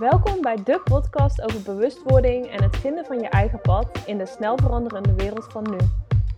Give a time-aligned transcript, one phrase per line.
[0.00, 4.26] Welkom bij de podcast over bewustwording en het vinden van je eigen pad in de
[4.26, 5.76] snel veranderende wereld van nu.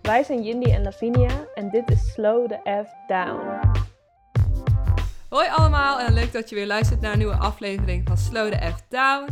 [0.01, 3.59] Wij zijn Jindy en Lavinia en dit is Slow the F Down.
[5.29, 8.71] Hoi allemaal en leuk dat je weer luistert naar een nieuwe aflevering van Slow the
[8.71, 9.27] F Down.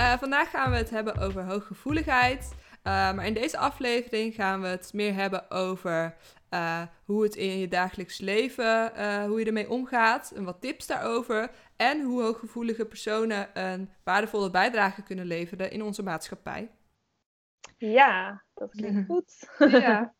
[0.00, 2.54] Uh, vandaag gaan we het hebben over hooggevoeligheid.
[2.54, 6.14] Uh, maar in deze aflevering gaan we het meer hebben over
[6.54, 8.92] uh, hoe het in je dagelijks leven,
[9.26, 11.50] hoe je ermee omgaat en wat tips daarover.
[11.76, 16.70] En hoe hooggevoelige personen een waardevolle bijdrage kunnen leveren in onze maatschappij.
[17.76, 19.48] Ja, dat klinkt goed.
[19.58, 20.12] ja.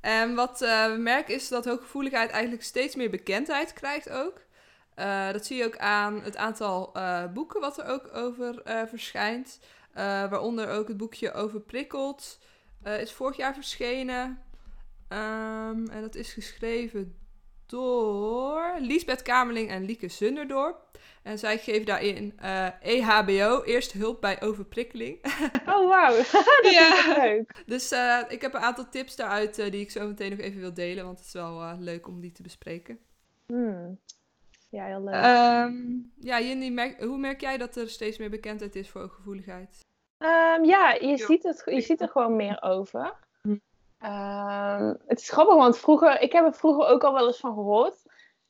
[0.00, 4.44] En wat we merken is dat hooggevoeligheid eigenlijk steeds meer bekendheid krijgt ook.
[5.32, 6.92] Dat zie je ook aan het aantal
[7.32, 9.60] boeken wat er ook over verschijnt.
[9.94, 12.38] waaronder ook het boekje over prikkeld.
[12.82, 14.45] is vorig jaar verschenen.
[15.08, 17.18] Um, en dat is geschreven
[17.66, 20.98] door Liesbeth Kamerling en Lieke Zunderdorp.
[21.22, 22.38] En zij geven daarin
[22.80, 25.18] EHBO, e Eerste Hulp bij Overprikkeling.
[25.66, 26.16] Oh, wauw.
[26.62, 27.10] dat ja.
[27.10, 27.62] is leuk.
[27.66, 27.92] Dus
[28.28, 31.04] ik heb een aantal tips daaruit die ik zo meteen nog even wil delen.
[31.04, 32.98] Want het is wel leuk om die te bespreken.
[33.46, 33.98] Hmm.
[34.70, 35.14] Ja, heel leuk.
[35.14, 39.84] Um, ja, Jindy, merk, hoe merk jij dat er steeds meer bekendheid is voor gevoeligheid?
[40.18, 43.14] Um, ja, je, Ziet het, je ziet er gewoon meer over.
[44.04, 47.54] Um, het is grappig, want vroeger, ik heb er vroeger ook al wel eens van
[47.54, 48.02] gehoord.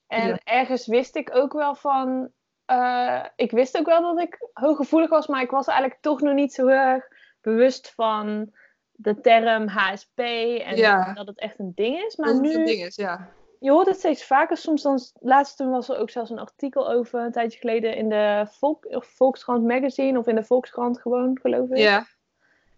[0.06, 0.38] En ja.
[0.44, 2.30] ergens wist ik ook wel van.
[2.70, 6.34] Uh, ik wist ook wel dat ik hooggevoelig was, maar ik was eigenlijk toch nog
[6.34, 7.08] niet zo heel erg
[7.40, 8.50] bewust van
[8.92, 11.12] de term HSP en ja.
[11.12, 12.16] dat het echt een ding is.
[12.16, 14.56] Maar dat nu, het een ding is, ja je hoort het steeds vaker.
[14.56, 18.46] Soms dan, laatst was er ook zelfs een artikel over, een tijdje geleden, in de
[18.50, 21.76] Volk, Volkskrant magazine of in de Volkskrant gewoon, geloof ik.
[21.76, 22.06] Ja.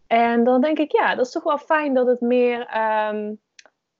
[0.09, 2.79] En dan denk ik, ja, dat is toch wel fijn dat het meer
[3.11, 3.41] um,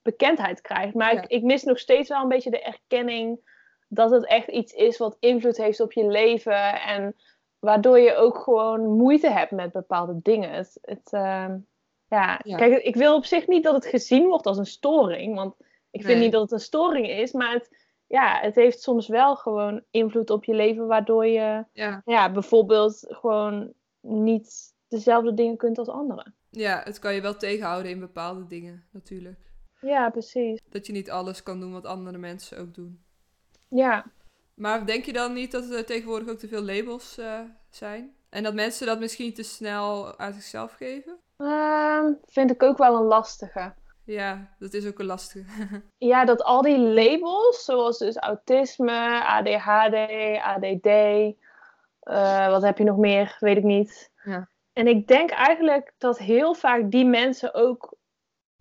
[0.03, 0.95] bekendheid krijgt.
[0.95, 1.23] Maar ja.
[1.23, 3.41] ik, ik, mis nog steeds wel een beetje de erkenning
[3.89, 6.81] dat het echt iets is wat invloed heeft op je leven.
[6.81, 7.17] En
[7.59, 10.51] waardoor je ook gewoon moeite hebt met bepaalde dingen.
[10.51, 11.67] Het, het um,
[12.09, 12.41] ja.
[12.43, 15.35] ja, kijk, ik wil op zich niet dat het gezien wordt als een storing.
[15.35, 15.55] Want
[15.91, 19.37] ik vind niet dat het een storing is, maar het, ja, het heeft soms wel
[19.37, 22.03] gewoon invloed op je leven, waardoor je ja.
[22.05, 26.35] Ja, bijvoorbeeld gewoon niet dezelfde dingen kunt als anderen.
[26.51, 29.39] Ja, het kan je wel tegenhouden in bepaalde dingen, natuurlijk.
[29.81, 30.61] Ja, precies.
[30.69, 33.03] Dat je niet alles kan doen wat andere mensen ook doen.
[33.69, 34.05] Ja.
[34.55, 37.41] Maar denk je dan niet dat er tegenwoordig ook te veel labels uh,
[37.71, 38.15] zijn?
[38.29, 41.19] En dat mensen dat misschien te snel uit zichzelf geven?
[41.39, 43.75] Uh, vind ik ook wel een lastige.
[44.05, 45.83] Ja, dat is ook een lastige.
[45.99, 49.95] ja, dat al die labels, zoals dus autisme, ADHD,
[50.41, 54.11] ADD, uh, wat heb je nog meer, weet ik niet.
[54.25, 54.49] Ja.
[54.79, 57.95] En ik denk eigenlijk dat heel vaak die mensen ook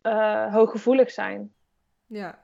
[0.03, 1.53] uh, hooggevoelig zijn.
[2.05, 2.39] Ja.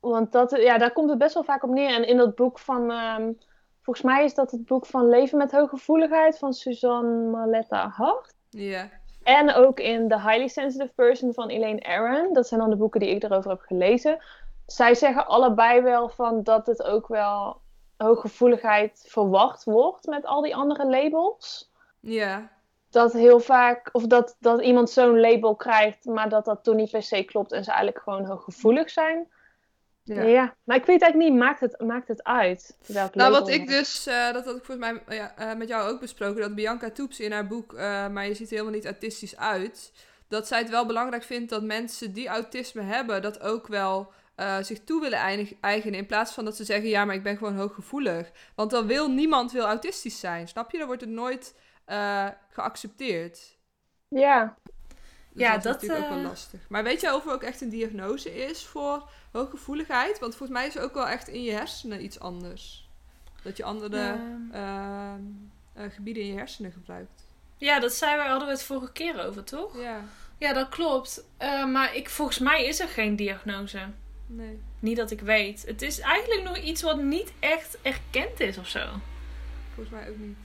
[0.00, 1.94] Want dat, ja, daar komt het best wel vaak op neer.
[1.94, 3.38] En in dat boek van, um,
[3.80, 8.34] volgens mij is dat het boek van Leven met Hooggevoeligheid van Suzanne Maletta Hart.
[8.50, 8.90] Ja.
[9.22, 12.32] En ook in The Highly Sensitive Person van Elaine Aron.
[12.32, 14.24] Dat zijn dan de boeken die ik erover heb gelezen.
[14.66, 17.60] Zij zeggen allebei wel van dat het ook wel
[17.96, 21.72] hooggevoeligheid verwacht wordt met al die andere labels.
[22.00, 22.52] Ja.
[22.94, 26.90] Dat heel vaak, of dat, dat iemand zo'n label krijgt, maar dat dat toen niet
[26.90, 29.28] per se klopt en ze eigenlijk gewoon hooggevoelig zijn.
[30.02, 30.22] Ja.
[30.22, 30.54] ja.
[30.64, 32.76] maar ik weet eigenlijk niet, maakt het, maakt het uit?
[32.86, 35.90] Welk nou, wat ik dus, uh, dat had ik volgens mij ja, uh, met jou
[35.90, 38.84] ook besproken, dat Bianca Toeps in haar boek, uh, maar je ziet er helemaal niet
[38.84, 39.92] autistisch uit,
[40.28, 44.12] dat zij het wel belangrijk vindt dat mensen die autisme hebben, dat ook wel
[44.60, 45.18] zich toe willen
[45.60, 48.30] eigenen, in plaats van dat ze zeggen, ja, maar ik ben gewoon hooggevoelig.
[48.54, 50.78] Want dan wil niemand wil autistisch zijn, snap je?
[50.78, 51.54] Dan wordt het nooit
[52.50, 53.58] geaccepteerd.
[54.08, 54.56] Ja.
[55.30, 56.60] Dus ja, dat is natuurlijk ook wel lastig.
[56.68, 60.18] Maar weet je of er ook echt een diagnose is voor hooggevoeligheid?
[60.18, 62.88] Want volgens mij is er ook wel echt in je hersenen iets anders.
[63.42, 65.18] Dat je andere ja.
[65.76, 67.24] uh, uh, gebieden in je hersenen gebruikt.
[67.56, 69.80] Ja, dat zei we, hadden we het vorige keer over, toch?
[69.80, 70.04] Ja.
[70.38, 71.24] Ja, dat klopt.
[71.42, 73.88] Uh, maar ik, volgens mij is er geen diagnose.
[74.26, 74.58] Nee.
[74.78, 75.66] Niet dat ik weet.
[75.66, 78.86] Het is eigenlijk nog iets wat niet echt erkend is of zo.
[79.74, 80.36] Volgens mij ook niet.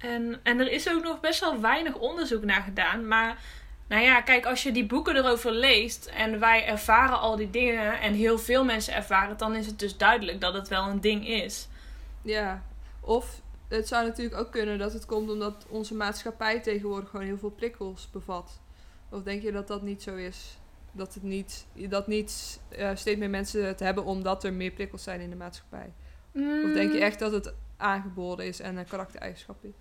[0.00, 3.08] En, en er is ook nog best wel weinig onderzoek naar gedaan.
[3.08, 3.42] Maar
[3.88, 8.00] nou ja, kijk, als je die boeken erover leest en wij ervaren al die dingen
[8.00, 11.00] en heel veel mensen ervaren het, dan is het dus duidelijk dat het wel een
[11.00, 11.68] ding is.
[12.22, 12.62] Ja,
[13.00, 17.38] of het zou natuurlijk ook kunnen dat het komt omdat onze maatschappij tegenwoordig gewoon heel
[17.38, 18.60] veel prikkels bevat.
[19.10, 20.58] Of denk je dat dat niet zo is?
[20.92, 25.02] Dat, het niet, dat niet uh, steeds meer mensen het hebben omdat er meer prikkels
[25.02, 25.92] zijn in de maatschappij?
[26.32, 26.64] Mm.
[26.64, 29.74] Of denk je echt dat het aangeboren is en een karaktereigenschap is?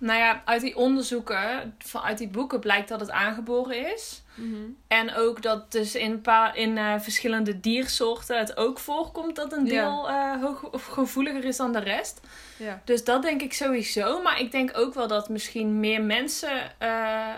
[0.00, 4.22] Nou ja, uit die onderzoeken, uit die boeken blijkt dat het aangeboren is.
[4.34, 4.56] Mhm.
[4.88, 9.64] En ook dat dus in, pa in uh, verschillende diersoorten het ook voorkomt dat een
[9.64, 10.34] deel ja.
[10.34, 12.20] uh, hoog of gevoeliger is dan de rest.
[12.56, 12.80] Ja.
[12.84, 14.22] Dus dat denk ik sowieso.
[14.22, 17.34] Maar ik denk ook wel dat misschien meer mensen uh,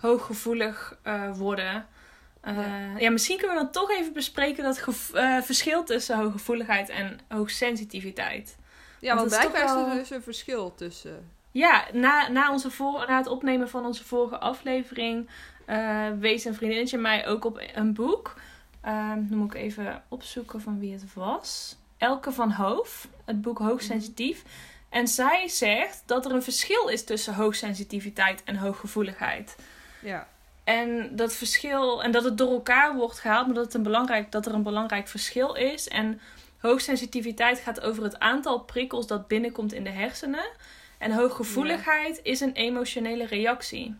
[0.00, 0.98] hooggevoelig
[1.34, 1.86] worden.
[2.44, 2.98] Ja.
[2.98, 3.10] ja.
[3.10, 4.80] misschien kunnen we dan toch even bespreken dat
[5.44, 8.56] verschil tussen hooggevoeligheid en hoogsensitiviteit.
[9.00, 11.36] Ja, want, want blijkbaar is er dus een verschil tussen.
[11.50, 15.28] Ja, na, na, onze voor, na het opnemen van onze vorige aflevering
[15.66, 18.34] uh, wees een vriendinnetje mij ook op een boek.
[18.84, 21.76] Uh, dan moet ik even opzoeken van wie het was.
[21.96, 24.42] Elke van Hoof, het boek Hoogsensitief.
[24.88, 29.56] En zij zegt dat er een verschil is tussen hoogsensitiviteit en hooggevoeligheid.
[30.02, 30.28] Ja.
[30.64, 34.32] En dat verschil, en dat het door elkaar wordt gehaald, maar dat, het een belangrijk,
[34.32, 35.88] dat er een belangrijk verschil is.
[35.88, 36.20] En
[36.58, 40.50] hoogsensitiviteit gaat over het aantal prikkels dat binnenkomt in de hersenen.
[40.98, 42.22] En hooggevoeligheid ja.
[42.22, 43.94] is een emotionele reactie.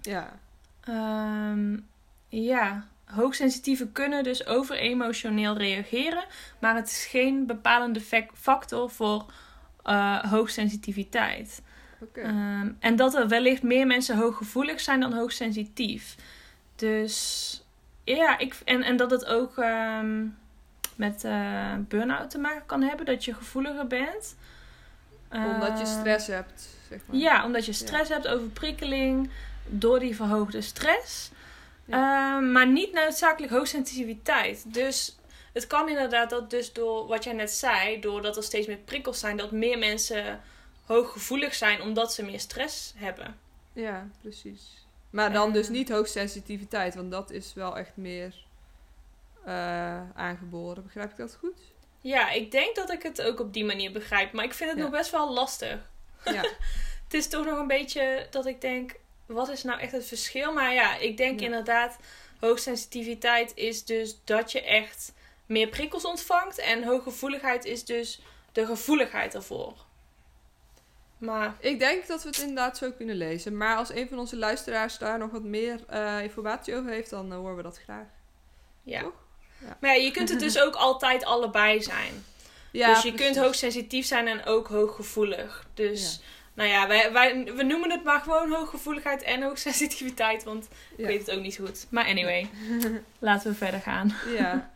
[0.00, 0.40] Ja.
[0.88, 1.88] Um,
[2.28, 6.24] ja, hoogsensitieven kunnen dus overemotioneel reageren,
[6.58, 8.00] maar het is geen bepalende
[8.34, 9.32] factor voor
[9.84, 11.62] uh, hoogsensitiviteit.
[12.00, 12.24] Okay.
[12.24, 16.16] Um, en dat er wellicht meer mensen hooggevoelig zijn dan hoogsensitief.
[16.76, 17.64] Dus
[18.04, 20.38] ja, ik, en, en dat het ook um,
[20.96, 24.36] met uh, burn-out te maken kan hebben, dat je gevoeliger bent.
[25.32, 27.16] Omdat je stress hebt, zeg maar.
[27.16, 28.14] Ja, omdat je stress ja.
[28.14, 29.30] hebt, overprikkeling
[29.66, 31.30] door die verhoogde stress.
[31.84, 32.40] Ja.
[32.40, 34.74] Uh, maar niet noodzakelijk hoogsensitiviteit.
[34.74, 35.16] Dus
[35.52, 39.18] het kan inderdaad dat dus door wat jij net zei, doordat er steeds meer prikkels
[39.18, 40.40] zijn, dat meer mensen
[40.84, 43.38] hooggevoelig zijn omdat ze meer stress hebben.
[43.72, 44.86] Ja, precies.
[45.10, 48.34] Maar dan uh, dus niet hoogsensitiviteit, want dat is wel echt meer
[49.46, 50.82] uh, aangeboren.
[50.82, 51.71] Begrijp ik dat goed?
[52.02, 54.78] Ja, ik denk dat ik het ook op die manier begrijp, maar ik vind het
[54.78, 54.84] ja.
[54.84, 55.78] nog best wel lastig.
[56.24, 56.42] Ja.
[57.04, 58.94] het is toch nog een beetje dat ik denk,
[59.26, 60.52] wat is nou echt het verschil?
[60.52, 61.46] Maar ja, ik denk ja.
[61.46, 61.98] inderdaad,
[62.40, 65.12] hoogsensitiviteit is dus dat je echt
[65.46, 66.58] meer prikkels ontvangt.
[66.58, 68.20] En hooggevoeligheid is dus
[68.52, 69.74] de gevoeligheid ervoor.
[71.18, 71.56] Maar...
[71.58, 73.56] Ik denk dat we het inderdaad zo kunnen lezen.
[73.56, 77.32] Maar als een van onze luisteraars daar nog wat meer uh, informatie over heeft, dan
[77.32, 78.06] uh, horen we dat graag.
[78.82, 79.00] Ja.
[79.00, 79.21] Toch?
[79.66, 79.76] Ja.
[79.80, 82.24] Maar ja, je kunt het dus ook altijd allebei zijn.
[82.70, 83.26] Ja, dus je precies.
[83.26, 85.66] kunt hoogsensitief zijn en ook hooggevoelig.
[85.74, 86.20] Dus...
[86.22, 86.30] Ja.
[86.54, 90.44] Nou ja, wij, wij, we noemen het maar gewoon hooggevoeligheid en hoogsensitiviteit.
[90.44, 91.86] Want ik weet het ook niet goed.
[91.90, 92.50] Maar anyway,
[93.18, 94.14] laten we verder gaan.
[94.36, 94.70] Ja.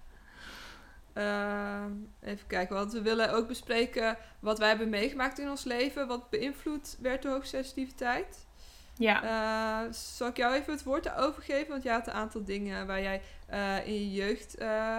[1.12, 1.92] Ehm,
[2.22, 6.06] even kijken, want we willen ook bespreken wat wij hebben meegemaakt in ons leven.
[6.06, 8.45] Wat beïnvloed werd door hoogsensitiviteit.
[8.98, 11.68] Ja, Eh, zal ik jou even het woord daarover geven?
[11.68, 14.98] Want jij had een aantal dingen waar jij eh, in je jeugd eh,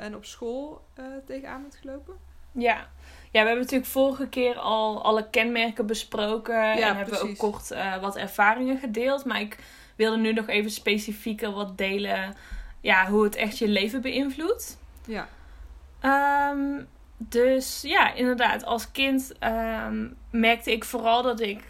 [0.00, 0.84] en op school
[1.26, 2.14] tegenaan bent gelopen.
[2.52, 2.88] ja.
[3.30, 6.72] Ja, we hebben natuurlijk vorige keer al alle kenmerken besproken.
[6.72, 7.68] en hebben ook kort
[8.00, 9.24] wat ervaringen gedeeld.
[9.24, 9.58] Maar ik
[9.96, 12.34] wilde nu nog even specifieker wat delen.
[12.80, 14.78] Ja, hoe het echt je leven beïnvloedt.
[15.06, 15.28] Ja.
[16.00, 16.82] Ehm,
[17.16, 21.60] dus ja, inderdaad, als kind ehm, merkte ik vooral dat ik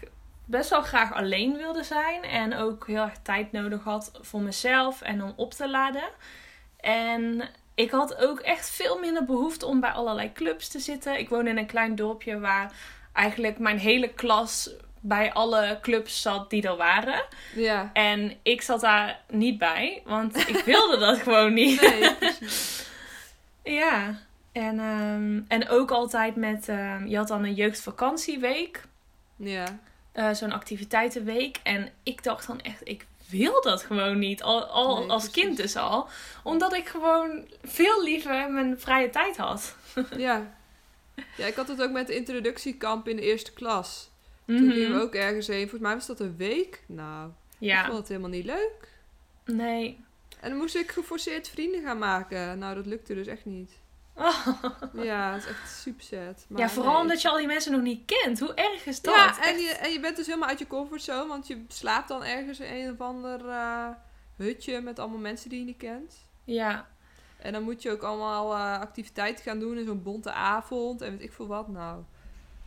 [0.47, 2.23] best wel graag alleen wilde zijn.
[2.23, 6.09] En ook heel erg tijd nodig had voor mezelf en om op te laden.
[6.79, 11.19] En ik had ook echt veel minder behoefte om bij allerlei clubs te zitten.
[11.19, 12.71] Ik woon in een klein dorpje waar
[13.13, 17.23] eigenlijk mijn hele klas bij alle clubs zat die er waren.
[17.55, 17.89] Ja.
[17.93, 21.81] En ik zat daar niet bij, want ik wilde dat gewoon niet.
[21.81, 22.75] Nee, precies.
[23.63, 24.19] Ja,
[24.51, 26.69] en, ehm, en ook altijd met...
[26.69, 28.83] ehm, je had dan een jeugdvakantieweek.
[29.35, 29.65] Ja.
[30.17, 31.59] Eh, Zo'n activiteitenweek.
[31.63, 34.43] En ik dacht dan echt, ik wil dat gewoon niet.
[34.43, 36.07] Al, al Nee, als kind dus al.
[36.43, 39.75] Omdat ik gewoon veel liever mijn vrije tijd had.
[40.17, 40.55] Ja.
[41.37, 44.09] Ja, ik had het ook met de introductiekamp in de eerste klas.
[44.45, 45.59] Toen gingen we ook ergens heen.
[45.61, 46.83] Volgens mij was dat een week.
[46.85, 48.87] Nou, ik Ja, vond het helemaal niet leuk.
[49.45, 50.05] nee.
[50.39, 52.59] En dan moest ik geforceerd vrienden gaan maken.
[52.59, 53.71] Nou, dat lukte dus echt niet.
[55.07, 56.45] Ja, het is echt super sad.
[56.47, 57.01] Maar ja, vooral nee.
[57.01, 58.39] omdat je al die mensen nog niet kent.
[58.39, 59.15] Hoe erg is dat?
[59.15, 59.59] Ja, en Echt.
[59.61, 61.27] je, en je bent dus helemaal uit je comfortzone.
[61.27, 63.87] Want je slaapt dan ergens in een of ander eh,
[64.35, 66.15] hutje met allemaal mensen die je niet kent.
[66.43, 66.87] Ja,
[67.37, 71.01] En dan moet je ook allemaal eh, activiteiten gaan doen in zo'n bonte avond.
[71.01, 71.67] En weet ik veel wat.
[71.67, 72.03] Nou,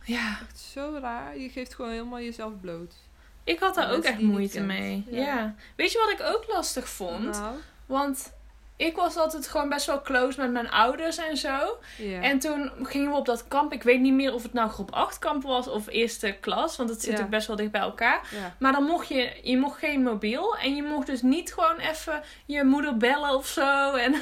[0.03, 0.39] ja.
[0.41, 1.37] echt zo raar.
[1.37, 2.95] Je geeft gewoon helemaal jezelf bloot.
[3.43, 5.03] Ik had daar ook echt moeite mee.
[5.07, 5.25] Ja.
[5.25, 5.55] Ja.
[5.75, 7.31] Weet je wat ik ook lastig vond?
[7.31, 7.55] Nou,
[7.85, 8.33] Want
[8.81, 11.77] ik was altijd gewoon best wel close met mijn ouders en zo.
[12.21, 13.73] En toen gingen we op dat kamp.
[13.73, 16.77] Ik weet niet meer of het nou groep 8 kamp was of eerste klas.
[16.77, 18.27] Want het zit ook best wel dicht bij elkaar.
[18.59, 20.57] Maar dan mocht je, je mocht geen mobiel.
[20.57, 23.93] En je mocht dus niet gewoon even je moeder bellen of zo.
[23.93, 24.13] En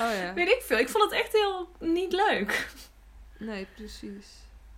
[0.00, 0.78] Oh weet ik veel.
[0.78, 2.68] Ik vond het echt heel niet leuk.
[3.38, 4.26] Nee, precies.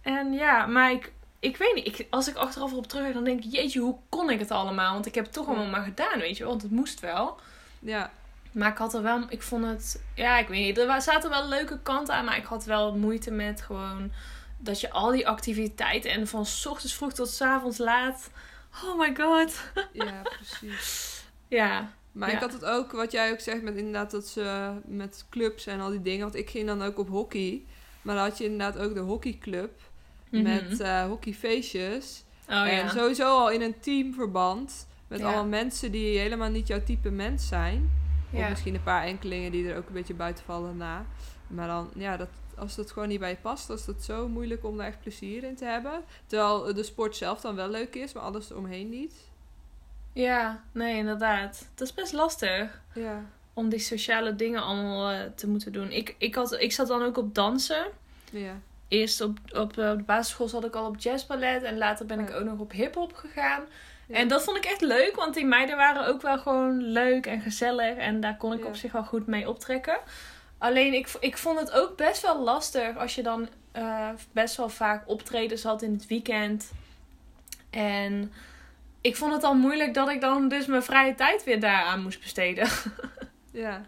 [0.03, 1.87] En ja, maar ik, ik weet niet.
[1.87, 4.93] Ik, als ik achteraf op terug dan denk ik, jeetje, hoe kon ik het allemaal?
[4.93, 6.53] Want ik heb het toch allemaal maar gedaan, weet je wel.
[6.53, 7.41] Want het moest wel.
[7.79, 8.11] Ja.
[8.53, 10.79] Maar ik had er wel, ik vond het, ja, ik weet niet.
[10.79, 14.13] Er zaten wel leuke kanten aan, maar ik had wel moeite met gewoon
[14.59, 18.31] dat je al die activiteiten en van s ochtends vroeg tot s avonds laat.
[18.85, 19.55] Oh my god.
[19.93, 21.23] Ja, precies.
[21.49, 21.91] ja.
[22.13, 22.35] Maar Ja.
[22.35, 25.81] ik had het ook, wat jij ook zegt, met inderdaad dat ze met clubs en
[25.81, 26.21] al die dingen.
[26.23, 27.63] Want ik ging dan ook op hockey.
[28.03, 29.81] Maar dan had je inderdaad ook de hockeyclub
[30.31, 30.43] Mhm.
[30.43, 32.25] met eh, hockeyfeestjes.
[32.49, 32.89] Oh en ja.
[32.89, 34.87] sowieso al in een teamverband.
[35.09, 35.25] Met Ja.
[35.27, 37.91] allemaal mensen die helemaal niet jouw type mens zijn.
[38.33, 38.49] Of Ja.
[38.49, 41.05] misschien een paar enkelingen die er ook een beetje buiten vallen na.
[41.47, 44.29] Maar dan, ja, dat, als dat gewoon niet bij je past, dan is het zo
[44.29, 46.05] moeilijk om daar echt plezier in te hebben.
[46.27, 49.15] Terwijl de sport zelf dan wel leuk is, maar alles eromheen niet.
[50.13, 51.69] Ja, nee, inderdaad.
[51.75, 52.81] Dat is best lastig.
[52.95, 53.25] Ja.
[53.55, 55.91] om die sociale dingen allemaal eh, te moeten doen.
[55.91, 57.87] Ik, ik, had, ik zat dan ook op dansen.
[58.31, 58.59] Ja.
[58.89, 61.63] Eerst op, op, eh, op de basisschool zat ik al op jazzballet.
[61.63, 63.63] En later ben ik ook nog op hip-hop gegaan.
[64.07, 64.15] Ja.
[64.17, 67.41] En dat vond ik echt leuk, want die meiden waren ook wel gewoon leuk en
[67.41, 67.97] gezellig.
[67.97, 68.67] En daar kon ik Ja.
[68.67, 69.99] op zich wel goed mee optrekken.
[70.59, 74.69] Alleen ik, ik vond het ook best wel lastig als je dan eh, best wel
[74.69, 76.73] vaak optredens had in het weekend.
[77.71, 78.33] En
[79.01, 82.21] ik vond het al moeilijk dat ik dan dus mijn vrije tijd weer daaraan moest
[82.21, 82.69] besteden.
[83.55, 83.83] Ja.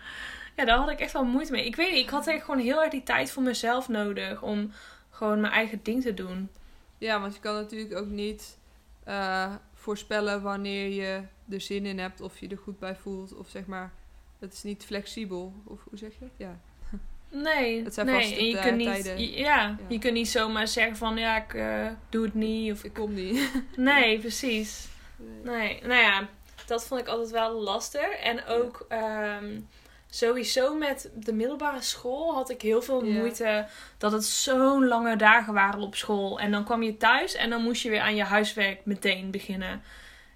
[0.57, 1.67] Ja, daar had ik echt wel moeite mee.
[1.67, 4.73] Ik weet niet, ik had echt gewoon heel erg die tijd voor mezelf nodig om
[5.11, 6.51] gewoon mijn eigen ding te doen.
[6.99, 8.59] ja, want je kan natuurlijk ook niet
[9.05, 9.53] eh,
[9.85, 13.35] voorspellen wanneer je er zin in hebt of je er goed bij voelt.
[13.35, 13.93] Of zeg maar,
[14.39, 15.53] het is niet flexibel.
[15.65, 16.27] Of hoe zeg je?
[16.37, 16.61] Ja.
[17.29, 18.21] Nee, Het zijn nee.
[18.21, 19.79] vaste en je kunt niet, ja, Ja.
[19.89, 22.73] je kunt niet zomaar zeggen van ja, ik eh, doe het niet.
[22.73, 23.51] Of, Ik kom niet.
[23.77, 24.89] nee, precies.
[25.17, 25.55] Nee.
[25.59, 26.29] Nee, nou ja,
[26.67, 28.09] dat vond ik altijd wel lastig.
[28.09, 29.61] En ook ehm,
[30.15, 33.67] sowieso met de middelbare school had ik heel veel moeite
[33.99, 36.41] dat het zo'n lange dagen waren op school.
[36.41, 39.83] En dan kwam je thuis en dan moest je weer aan je huiswerk meteen beginnen.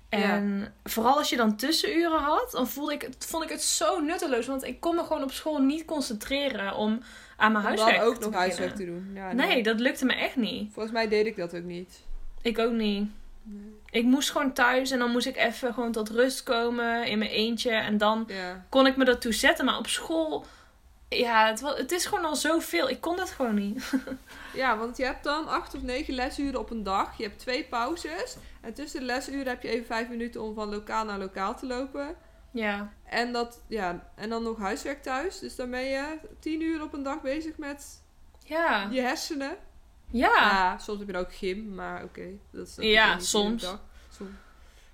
[0.08, 4.46] En vooral als je dan tussenuren had, dan voelde ik, vond ik het zo nutteloos.
[4.46, 7.02] Want ik kon me gewoon op school niet concentreren om
[7.36, 9.10] aan mijn Om huiswerk ook te nog huiswerk te doen.
[9.14, 10.72] Ja, Nee, dat lukte me echt niet.
[10.72, 12.00] Volgens mij deed ik dat ook niet.
[12.42, 13.10] Ik ook niet.
[13.90, 17.30] Ik moest gewoon thuis en dan moest ik even gewoon tot rust komen in mijn
[17.30, 17.70] eentje.
[17.70, 18.64] En dan Ja.
[18.68, 19.64] kon ik me ertoe zetten.
[19.64, 20.44] Maar op school,
[21.08, 22.88] ja, het, het is gewoon al zoveel.
[22.88, 23.92] Ik kon dat gewoon niet.
[24.54, 27.16] ja, want je hebt dan acht of negen lesuren op een dag.
[27.16, 28.36] Je hebt twee pauzes.
[28.60, 31.66] En tussen de lesuren heb je even vijf minuten om van lokaal naar lokaal te
[31.66, 32.14] lopen.
[32.52, 35.38] Ja, En, dat, ja, en dan nog huiswerk thuis.
[35.38, 38.02] Dus dan ben je tien uur op een dag bezig met
[38.44, 39.56] ja, je hersenen.
[40.10, 40.78] Ja.
[40.78, 42.26] Soms heb je dan ook gym, maar oké.
[42.50, 43.66] dat is Ja, soms.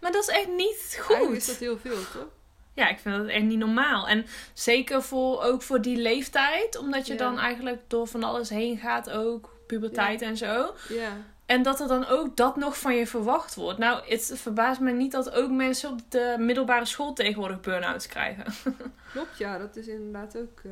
[0.01, 1.65] Maar dat is echt niet Eigenlijk is dat goed.
[1.65, 2.27] heel veel, toch?
[2.73, 4.09] Ja, ik vind dat echt niet normaal.
[4.09, 6.79] En zeker voor, ook voor die leeftijd.
[6.79, 7.19] Omdat je Ja.
[7.19, 9.53] dan eigenlijk door van alles heen gaat ook.
[9.67, 10.75] Puberteit en zo.
[10.89, 11.09] Ja.
[11.47, 13.79] En dat er dan ook dat nog van je verwacht wordt.
[13.79, 18.45] Nou, het verbaast me niet dat ook mensen op de middelbare school tegenwoordig burn-outs krijgen.
[19.13, 19.59] Klopt, ja.
[19.59, 20.61] Dat is inderdaad ook...
[20.65, 20.71] eh,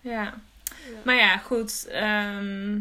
[0.00, 0.34] Ja.
[1.02, 1.86] Maar ja, goed.
[1.88, 2.80] ehm,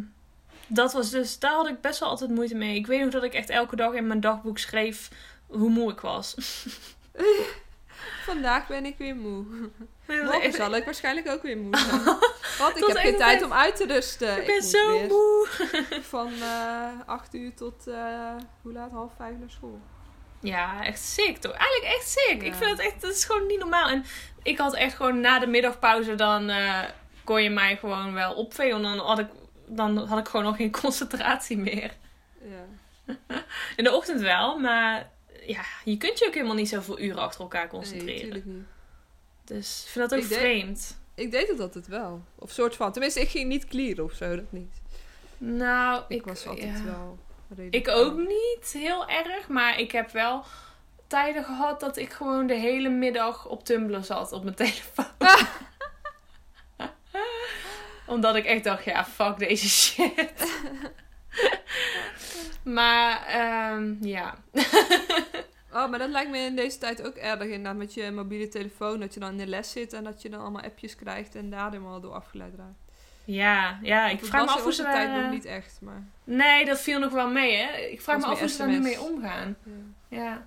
[0.67, 2.75] dat was dus, daar had ik best wel altijd moeite mee.
[2.75, 5.09] Ik weet nog dat ik echt elke dag in mijn dagboek schreef
[5.47, 6.35] hoe moe ik was.
[8.25, 9.45] Vandaag ben ik weer moe.
[10.07, 12.03] Morgen echt- zal ik waarschijnlijk ook weer moe zijn.
[12.57, 14.37] Want ik heb geen tijd om uit te rusten.
[14.41, 15.47] ik ben zo weer moe.
[16.01, 17.95] Van eh 8 uur tot eh,
[18.61, 18.91] hoe laat?
[18.91, 19.79] Half vijf naar school.
[20.39, 21.51] Ja, echt sick toch?
[21.53, 22.41] Eigenlijk echt sick.
[22.41, 22.47] Ja.
[22.47, 23.89] Ik vind het echt, dat is gewoon niet normaal.
[23.89, 24.05] En
[24.43, 26.79] ik had echt gewoon na de middagpauze, dan eh,
[27.23, 28.81] kon je mij gewoon wel opvegen.
[28.81, 29.27] Dan had ik,
[29.67, 31.93] dan had ik gewoon nog geen concentratie meer.
[32.41, 32.65] Ja.
[33.77, 35.09] In de ochtend wel, maar
[35.45, 38.15] ja, je kunt je ook helemaal niet zoveel uren achter elkaar Nee, concentreren.
[38.15, 38.65] natuurlijk niet.
[39.43, 40.97] dus ik vind dat ook Ik vreemd.
[41.15, 42.23] Ik deed het altijd wel.
[42.35, 42.91] Of soort van.
[42.91, 44.81] Tenminste, ik ging niet clearen of zo, dat niet.
[45.37, 46.83] Nou, Ik, ik, was altijd ja.
[46.83, 47.17] wel.
[47.69, 50.43] Ik ook niet heel erg, maar ik heb wel
[51.07, 55.05] tijden gehad dat ik gewoon de hele middag op Tumblr zat op mijn telefoon.
[58.05, 60.61] Omdat ik echt dacht, ja, fuck deze shit.
[62.77, 64.35] maar, ehm, ja.
[65.73, 67.41] Oh, maar dat lijkt me in deze tijd ook erg.
[67.41, 68.99] Inderdaad, met je mobiele telefoon.
[68.99, 71.49] Dat je dan in de les zit en dat je dan allemaal appjes krijgt en
[71.49, 72.83] daar helemaal door afgeleid raakt.
[73.25, 76.03] Ja, ja, ik vraag me af hoe ze tijd nog niet echt, maar...
[76.23, 77.77] Nee, dat viel nog wel mee, hè.
[77.77, 79.55] Ik vraag me af hoe ze daar nu mee omgaan.
[80.07, 80.17] Ja.
[80.17, 80.43] Ja.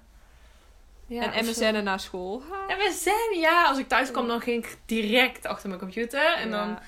[1.07, 2.43] ja en MSN naar school.
[2.51, 2.77] Ha.
[2.77, 3.65] MSN, ja.
[3.65, 6.35] Als ik thuis kwam, dan ging ik direct achter mijn computer.
[6.35, 6.79] En dan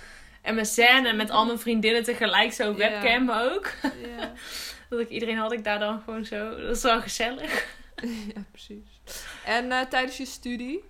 [0.48, 3.72] Ja, MSN en met al mijn vriendinnen tegelijk zo webcam ook.
[3.82, 4.32] ja.
[4.88, 6.56] Dat ik iedereen had ik daar dan gewoon zo.
[6.60, 7.76] Dat is wel gezellig.
[8.34, 9.00] ja, precies.
[9.44, 10.84] En eh, tijdens je studie?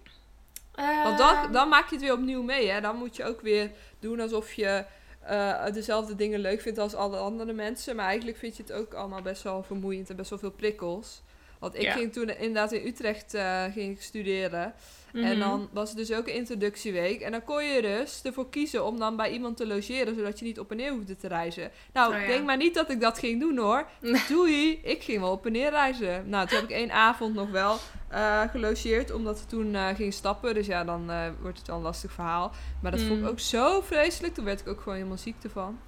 [0.74, 2.80] Eh, Want dan, dan maak je het weer opnieuw mee, hè?
[2.80, 4.84] Dan moet je ook weer doen alsof je
[5.30, 7.96] uh, dezelfde dingen leuk vindt als alle andere mensen.
[7.96, 11.22] Maar eigenlijk vind je het ook allemaal best wel vermoeiend en best wel veel prikkels.
[11.58, 14.74] Want ik ging toen inderdaad in Utrecht uh, ging studeren.
[15.12, 15.38] En mhm.
[15.38, 17.20] dan was het dus ook een introductieweek.
[17.20, 20.44] En dan kon je dus ervoor kiezen om dan bij iemand te logeren, zodat je
[20.44, 21.70] niet op en neer hoefde te reizen.
[21.92, 23.86] Nou, oh, denk maar niet dat ik dat ging doen hoor.
[24.28, 26.28] Doei, ik ging wel op en neer reizen.
[26.28, 27.78] Nou, toen heb ik één avond nog wel
[28.12, 30.54] uh, gelogeerd, omdat we toen uh, gingen stappen.
[30.54, 32.52] Dus ja, dan uh, wordt het wel een lastig verhaal.
[32.82, 33.26] Maar dat vond ik mm.
[33.26, 34.34] ook zo vreselijk.
[34.34, 35.78] Toen werd ik ook gewoon helemaal ziekte van.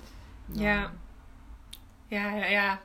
[0.47, 0.62] Nou.
[0.62, 0.93] Ja.
[2.11, 2.81] Ja, ja, ja.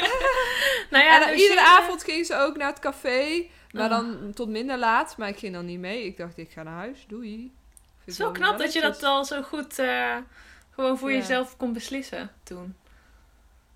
[0.90, 3.46] nou ja, dus iedere avond ging ze ook naar het café.
[3.72, 3.90] Maar oh.
[3.90, 5.16] dan tot minder laat.
[5.16, 6.04] Maar ik ging dan niet mee.
[6.04, 7.04] Ik dacht, ik ga naar huis.
[7.08, 7.52] Doei.
[8.06, 10.16] Zo knap dat je dat al zo goed uh,
[10.70, 12.76] gewoon voor jezelf kon beslissen toen.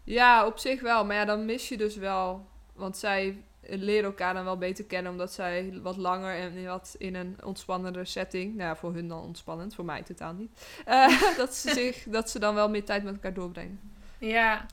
[0.05, 1.05] Ja, op zich wel.
[1.05, 2.47] Maar ja, dan mis je dus wel.
[2.73, 5.13] Want zij leren elkaar dan wel beter kennen.
[5.13, 8.55] Omdat zij wat langer en wat in een ontspannende setting.
[8.55, 9.75] Nou ja, voor hun dan ontspannend.
[9.75, 10.67] Voor mij totaal niet.
[10.89, 13.94] Uh, dat, ze zich, dat ze dan wel meer tijd met elkaar doorbrengen.
[14.31, 14.67] Ja.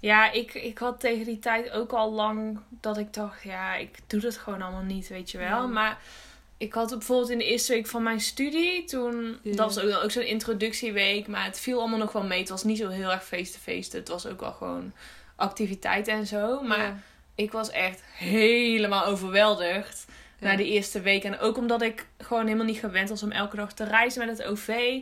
[0.00, 3.98] Ja, ik, ik had tegen die tijd ook al lang dat ik dacht, ja, ik
[4.06, 5.68] doe dat gewoon allemaal niet, weet je wel.
[5.68, 5.98] Maar
[6.56, 10.10] ik had bijvoorbeeld in de eerste week van mijn studie, toen, dat was ook, ook
[10.10, 12.40] zo'n introductieweek, maar het viel allemaal nog wel mee.
[12.40, 14.92] Het was niet zo heel erg face-to-face, het was ook wel gewoon
[15.36, 16.62] activiteit en zo.
[16.62, 17.02] Maar
[17.34, 20.06] ik was echt helemaal overweldigd
[20.38, 21.24] na de eerste week.
[21.24, 24.38] En ook omdat ik gewoon helemaal niet gewend was om elke dag te reizen met
[24.38, 24.98] het OV.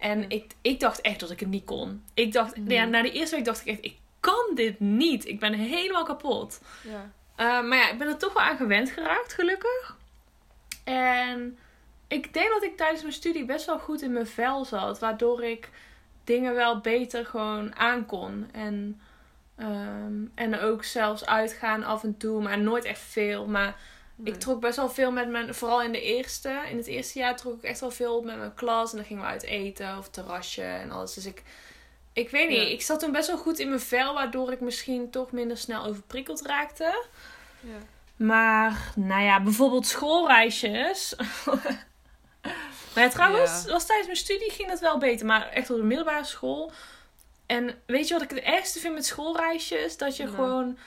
[0.00, 2.04] En ik, ik dacht echt dat ik het niet kon.
[2.14, 2.70] Ik dacht, mm.
[2.70, 5.26] ja, na de eerste week dacht ik echt, ik kan dit niet.
[5.26, 6.60] Ik ben helemaal kapot.
[6.82, 7.10] Ja.
[7.36, 9.96] Uh, maar ja, ik ben er toch wel aan gewend geraakt, gelukkig.
[10.84, 11.58] En
[12.08, 14.98] ik denk dat ik tijdens mijn studie best wel goed in mijn vel zat.
[14.98, 15.68] Waardoor ik
[16.24, 18.48] dingen wel beter gewoon aankon.
[18.52, 19.00] En,
[19.58, 22.42] um, en ook zelfs uitgaan af en toe.
[22.42, 23.46] Maar nooit echt veel.
[23.46, 23.76] Maar
[24.24, 25.54] ik trok best wel veel met mijn...
[25.54, 26.60] Vooral in de eerste.
[26.70, 28.90] In het eerste jaar trok ik echt wel veel op met mijn klas.
[28.90, 31.14] En dan gingen we uit eten of terrasje en alles.
[31.14, 31.42] Dus ik
[32.12, 32.68] ik weet niet.
[32.68, 35.84] Ik zat toen best wel goed in mijn vel, waardoor ik misschien toch minder snel
[35.84, 37.04] overprikkeld raakte.
[37.60, 37.78] Ja.
[38.16, 41.14] Maar, nou ja, bijvoorbeeld schoolreisjes.
[42.94, 45.26] maar ja, trouwens, was tijdens mijn studie ging dat wel beter.
[45.26, 46.72] Maar echt op de middelbare school.
[47.46, 49.96] En weet je wat ik het ergste vind met schoolreisjes?
[49.96, 50.78] Dat je gewoon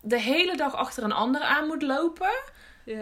[0.00, 2.34] de hele dag achter een ander aan moet lopen.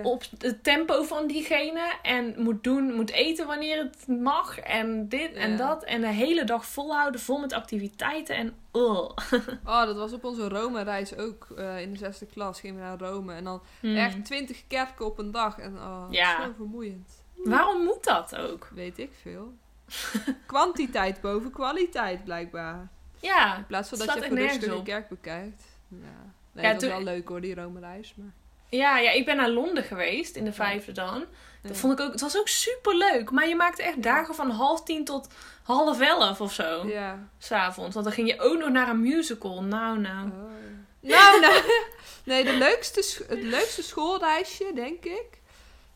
[0.03, 1.93] Op het tempo van diegene.
[2.03, 4.59] En moet doen, moet eten wanneer het mag.
[4.59, 5.85] En dit en dat.
[5.85, 8.37] En de hele dag volhouden, vol met activiteiten.
[8.37, 9.11] En oh.
[9.65, 11.47] oh, dat was op onze Rome-reis ook.
[11.59, 13.35] Uh, in de zesde klas gingen we naar Rome.
[13.35, 13.97] En dan hmm.
[13.97, 15.59] echt twintig kerken op een dag.
[15.59, 16.43] En oh, ja.
[16.43, 17.25] zo vermoeiend.
[17.37, 18.69] Waarom moet dat ook?
[18.75, 19.53] Weet ik veel.
[20.47, 22.89] Kwantiteit boven kwaliteit, blijkbaar.
[23.21, 23.57] Ja.
[23.57, 25.65] In plaats van dat je gewoon de kerk bekijkt.
[25.89, 25.97] Ja.
[26.53, 28.15] Nee, ja, dat was wel leuk hoor, die Rome-reis.
[28.17, 28.33] Maar...
[28.77, 31.25] Ja, ja, ik ben naar Londen geweest in de vijfde dan.
[31.63, 33.31] Dat vond ik ook, het was ook super leuk.
[33.31, 35.29] Maar je maakte echt dagen van half tien tot
[35.63, 36.87] half elf of zo.
[36.87, 37.29] Ja.
[37.39, 37.95] S'avonds.
[37.95, 39.63] Want dan ging je ook nog naar een musical.
[39.63, 40.27] Nou, nou.
[40.27, 40.51] Oh.
[41.01, 41.63] Nou, nou.
[42.25, 45.27] Nee, de leukste, het leukste schoolreisje, denk ik,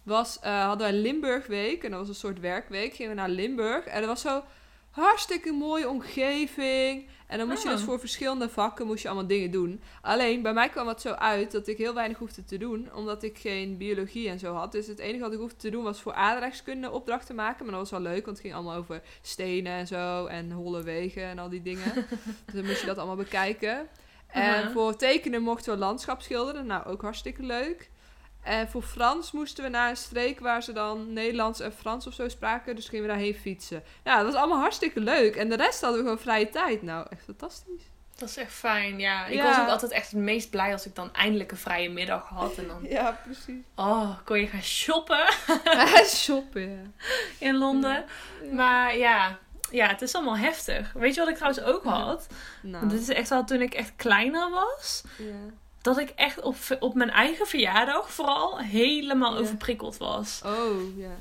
[0.02, 1.84] was, uh, hadden wij Limburgweek.
[1.84, 2.94] En dat was een soort werkweek.
[2.94, 3.84] Gingen we naar Limburg.
[3.84, 4.44] En dat was zo
[4.90, 7.08] hartstikke mooie omgeving.
[7.26, 7.86] En dan moest je dus ah.
[7.86, 9.80] voor verschillende vakken moest je allemaal dingen doen.
[10.00, 13.22] Alleen bij mij kwam het zo uit dat ik heel weinig hoefde te doen, omdat
[13.22, 14.72] ik geen biologie en zo had.
[14.72, 17.64] Dus het enige wat ik hoefde te doen was voor aardrijkskunde opdrachten maken.
[17.64, 20.82] Maar dat was wel leuk, want het ging allemaal over stenen en zo en holle
[20.82, 21.94] wegen en al die dingen.
[22.44, 23.88] dus dan moest je dat allemaal bekijken.
[24.26, 26.66] En voor tekenen mochten we landschap schilderen.
[26.66, 27.90] Nou, ook hartstikke leuk.
[28.46, 32.14] En voor Frans moesten we naar een streek waar ze dan Nederlands en Frans of
[32.14, 32.76] zo spraken.
[32.76, 33.82] Dus gingen we daarheen fietsen.
[34.04, 35.36] Nou, dat was allemaal hartstikke leuk.
[35.36, 36.82] En de rest hadden we gewoon vrije tijd.
[36.82, 37.82] Nou, echt fantastisch.
[38.16, 39.26] Dat is echt fijn, ja.
[39.26, 42.28] Ik was ook altijd echt het meest blij als ik dan eindelijk een vrije middag
[42.28, 42.58] had.
[42.58, 42.86] En dan...
[42.88, 43.64] Ja, precies.
[43.74, 45.26] Oh, kon je gaan shoppen.
[46.04, 46.82] shoppen, ja.
[47.38, 48.04] In Londen.
[48.52, 49.38] Maar ja,
[49.70, 50.92] ja, het is allemaal heftig.
[50.92, 52.26] Weet je wat ik trouwens ook had?
[52.62, 52.88] Nou.
[52.88, 55.02] Dit is echt wel toen ik echt kleiner was.
[55.18, 60.42] Ja dat ik echt op, op mijn eigen verjaardag vooral helemaal overprikkeld was.
[60.44, 61.16] Oh, ja.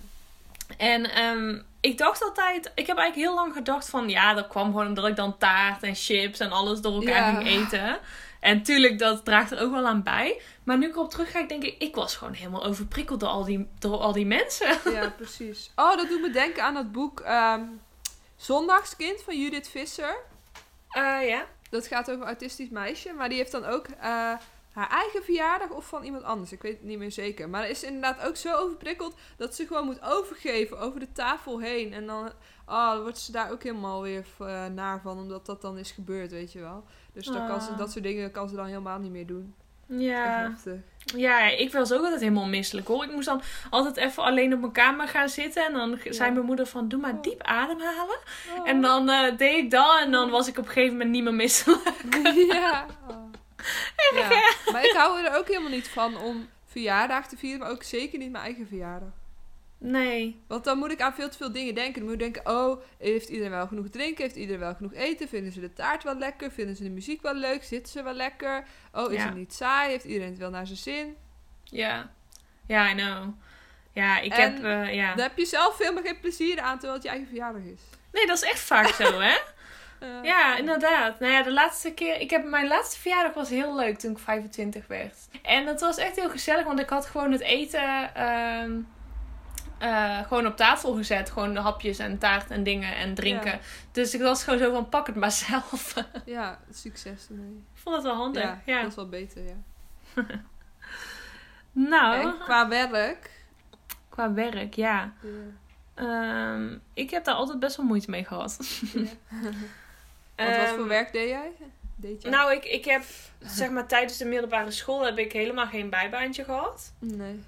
[0.78, 4.65] En um, ik dacht altijd, ik heb eigenlijk heel lang gedacht van ja, dat kwam
[4.65, 7.99] gewoon omdat ik dan taart en chips en alles door elkaar ging eten.
[8.39, 10.41] En tuurlijk, dat draagt er ook wel aan bij.
[10.63, 13.67] Maar nu ik erop terugkijk, denk ik, ik was gewoon helemaal overprikkeld door al die,
[13.80, 14.78] door al die mensen.
[14.93, 15.71] Ja, precies.
[15.75, 17.82] Oh, dat doet me denken aan het boek um,
[18.36, 20.17] Zondagskind van Judith Visser.
[20.97, 21.45] Uh, ja.
[21.69, 23.13] Dat gaat over een autistisch meisje.
[23.13, 24.34] Maar die heeft dan ook uh,
[24.76, 26.52] haar eigen verjaardag of van iemand anders.
[26.52, 27.50] Ik weet het niet meer zeker.
[27.50, 31.94] Maar is inderdaad ook zo overprikkeld dat ze gewoon moet overgeven over de tafel heen.
[31.94, 32.32] En dan,
[32.68, 36.32] oh, wordt ze daar ook helemaal weer uh, naar van, omdat dat dan is gebeurd,
[36.32, 36.84] weet je wel.
[37.14, 37.78] Dus dan kan ze, ah.
[37.78, 39.54] dat soort dingen kan ze dan helemaal niet meer doen.
[39.88, 40.54] Ja.
[41.16, 43.04] Ja, ik was ook altijd helemaal misselijk hoor.
[43.04, 45.66] Ik moest dan altijd even alleen op mijn kamer gaan zitten.
[45.66, 47.22] En dan zei mijn moeder van, doe maar oh.
[47.22, 48.18] diep ademhalen.
[48.60, 48.70] Oh.
[48.70, 50.00] En dan uh, deed ik dat.
[50.00, 52.22] En dan was ik op een gegeven moment niet meer misselijk.
[52.54, 52.86] ja.
[54.15, 54.51] ja.
[54.71, 57.60] Maar ik hou er ook helemaal niet van om verjaardag te vieren.
[57.60, 59.10] Maar ook zeker niet mijn eigen verjaardag.
[59.78, 60.41] Nee.
[60.47, 61.93] Want dan moet ik aan veel te veel dingen denken.
[61.93, 64.23] Dan moet ik denken, oh, heeft iedereen wel genoeg drinken?
[64.23, 65.28] Heeft iedereen wel genoeg eten?
[65.28, 66.51] Vinden ze de taart wel lekker?
[66.51, 67.63] Vinden ze de muziek wel leuk?
[67.63, 68.63] Zitten ze wel lekker?
[68.91, 69.89] Oh, is het niet saai?
[69.89, 71.15] Heeft iedereen het wel naar zijn zin?
[71.63, 72.12] Ja.
[72.67, 73.34] Ja, I know.
[73.91, 75.15] Ja, ik heb, uh, ja.
[75.15, 77.82] Daar heb je zelf veel meer geen plezier aan terwijl het je eigen verjaardag is.
[78.12, 79.38] Nee, dat is echt vaak zo, hè?
[80.06, 81.20] Uh, ja, inderdaad.
[81.20, 82.20] Nou ja, de laatste keer...
[82.20, 85.15] Ik heb, mijn laatste verjaardag was heel leuk toen ik 25 werd.
[85.41, 88.12] En het was echt heel gezellig, want ik had gewoon het eten...
[88.18, 88.63] Uh,
[89.82, 91.30] uh, gewoon op tafel gezet.
[91.30, 93.60] Gewoon de hapjes en taart en dingen en drinken.
[93.91, 95.94] Dus ik was gewoon zo van, pak het maar zelf.
[96.26, 97.63] ja, succes ermee.
[97.74, 98.44] Ik vond het wel handig.
[98.44, 98.82] Ja, ja.
[98.82, 99.56] dat is wel beter, ja.
[101.91, 102.22] nou.
[102.22, 103.32] En qua werk?
[104.10, 105.13] Qua werk, ja.
[105.96, 108.60] Um, ik heb daar altijd best wel moeite mee gehad.
[110.36, 111.52] wat voor ehm, werk deed jij?
[111.95, 112.32] Deed jij?
[112.32, 113.04] Nou, ik, ik heb,
[113.45, 116.93] zeg maar, tijdens de middelbare school heb ik helemaal geen bijbaantje gehad.
[117.00, 117.43] Nee.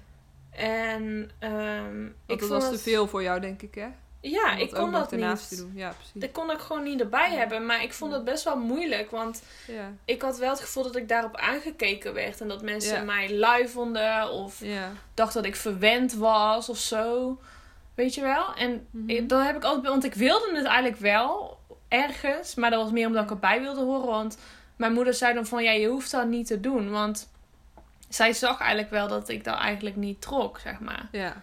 [0.50, 3.88] En um, ik dat was te veel voor jou, denk ik, hè?
[4.20, 5.58] Ja, ik kon dat niet.
[5.58, 5.72] Doen.
[5.74, 6.22] Ja, precies.
[6.22, 7.66] Ik kon ik gewoon niet erbij hebben.
[7.66, 9.10] Maar ik vond het best wel moeilijk.
[9.10, 9.92] Want ja.
[10.04, 12.40] ik had wel het gevoel dat ik daarop aangekeken werd.
[12.40, 14.30] En dat mensen mij lui vonden.
[14.30, 14.62] Of
[15.14, 17.38] dacht dat ik verwend was of zo.
[17.94, 18.54] Weet je wel?
[18.54, 19.86] En mm dat heb ik altijd...
[19.86, 21.57] Want ik wilde het eigenlijk wel
[21.88, 22.54] ergens.
[22.54, 24.06] Maar dat was meer omdat ik erbij wilde horen.
[24.06, 24.38] Want
[24.76, 25.62] mijn moeder zei dan van...
[25.62, 26.90] Ja, je hoeft dat niet te doen.
[26.90, 27.30] Want
[28.08, 31.08] zij zag eigenlijk wel dat ik dat eigenlijk niet trok, zeg maar.
[31.12, 31.42] Ja.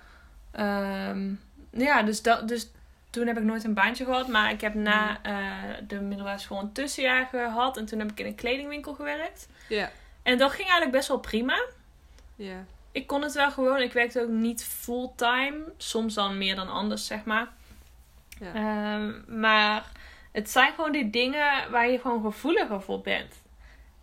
[1.09, 2.69] Um, ja, dus, dat, dus
[3.09, 4.27] toen heb ik nooit een baantje gehad.
[4.27, 7.77] Maar ik heb na uh, de middelbare school een tussenjaar gehad.
[7.77, 9.47] En toen heb ik in een kledingwinkel gewerkt.
[9.69, 9.91] Ja.
[10.23, 11.65] En dat ging eigenlijk best wel prima.
[12.35, 12.65] Ja.
[12.91, 13.81] Ik kon het wel gewoon.
[13.81, 15.59] Ik werkte ook niet fulltime.
[15.77, 17.47] Soms dan meer dan anders, zeg maar.
[18.39, 18.95] Ja.
[18.95, 19.91] Um, maar
[20.35, 23.33] het zijn gewoon die dingen waar je gewoon gevoeliger voor bent.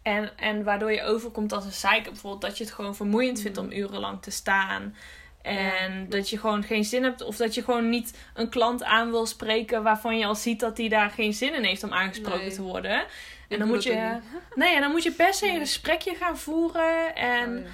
[0.02, 2.12] En, en waardoor je overkomt als een zeiker.
[2.12, 3.72] Bijvoorbeeld dat je het gewoon vermoeiend vindt om mm.
[3.72, 4.94] urenlang te staan.
[5.42, 7.22] En dat je gewoon geen zin hebt.
[7.22, 10.78] Of dat je gewoon niet een klant aan wil spreken waarvan je al ziet dat
[10.78, 13.04] hij daar geen zin in heeft om aangesproken te worden.
[13.48, 14.18] En dan moet je.
[14.54, 17.14] Nee, en dan moet je per se een gesprekje gaan voeren.
[17.14, 17.64] En oh,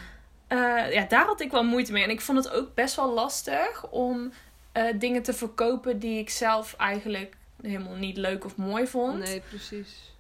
[0.49, 0.87] ja.
[0.87, 1.05] Uh, ja.
[1.09, 2.03] daar had ik wel moeite mee.
[2.03, 4.33] En ik vond het ook best wel lastig om
[4.73, 9.19] uh, dingen te verkopen die ik zelf eigenlijk helemaal niet leuk of mooi vond.
[9.19, 10.13] Nee, precies.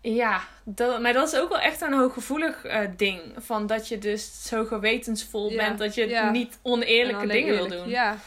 [0.00, 3.20] Ja, dat, maar dat is ook wel echt een hooggevoelig uh, ding.
[3.36, 7.88] Van dat je dus zo gewetensvol bent dat je niet oneerlijke dingen wil doen.
[7.88, 8.18] Ja,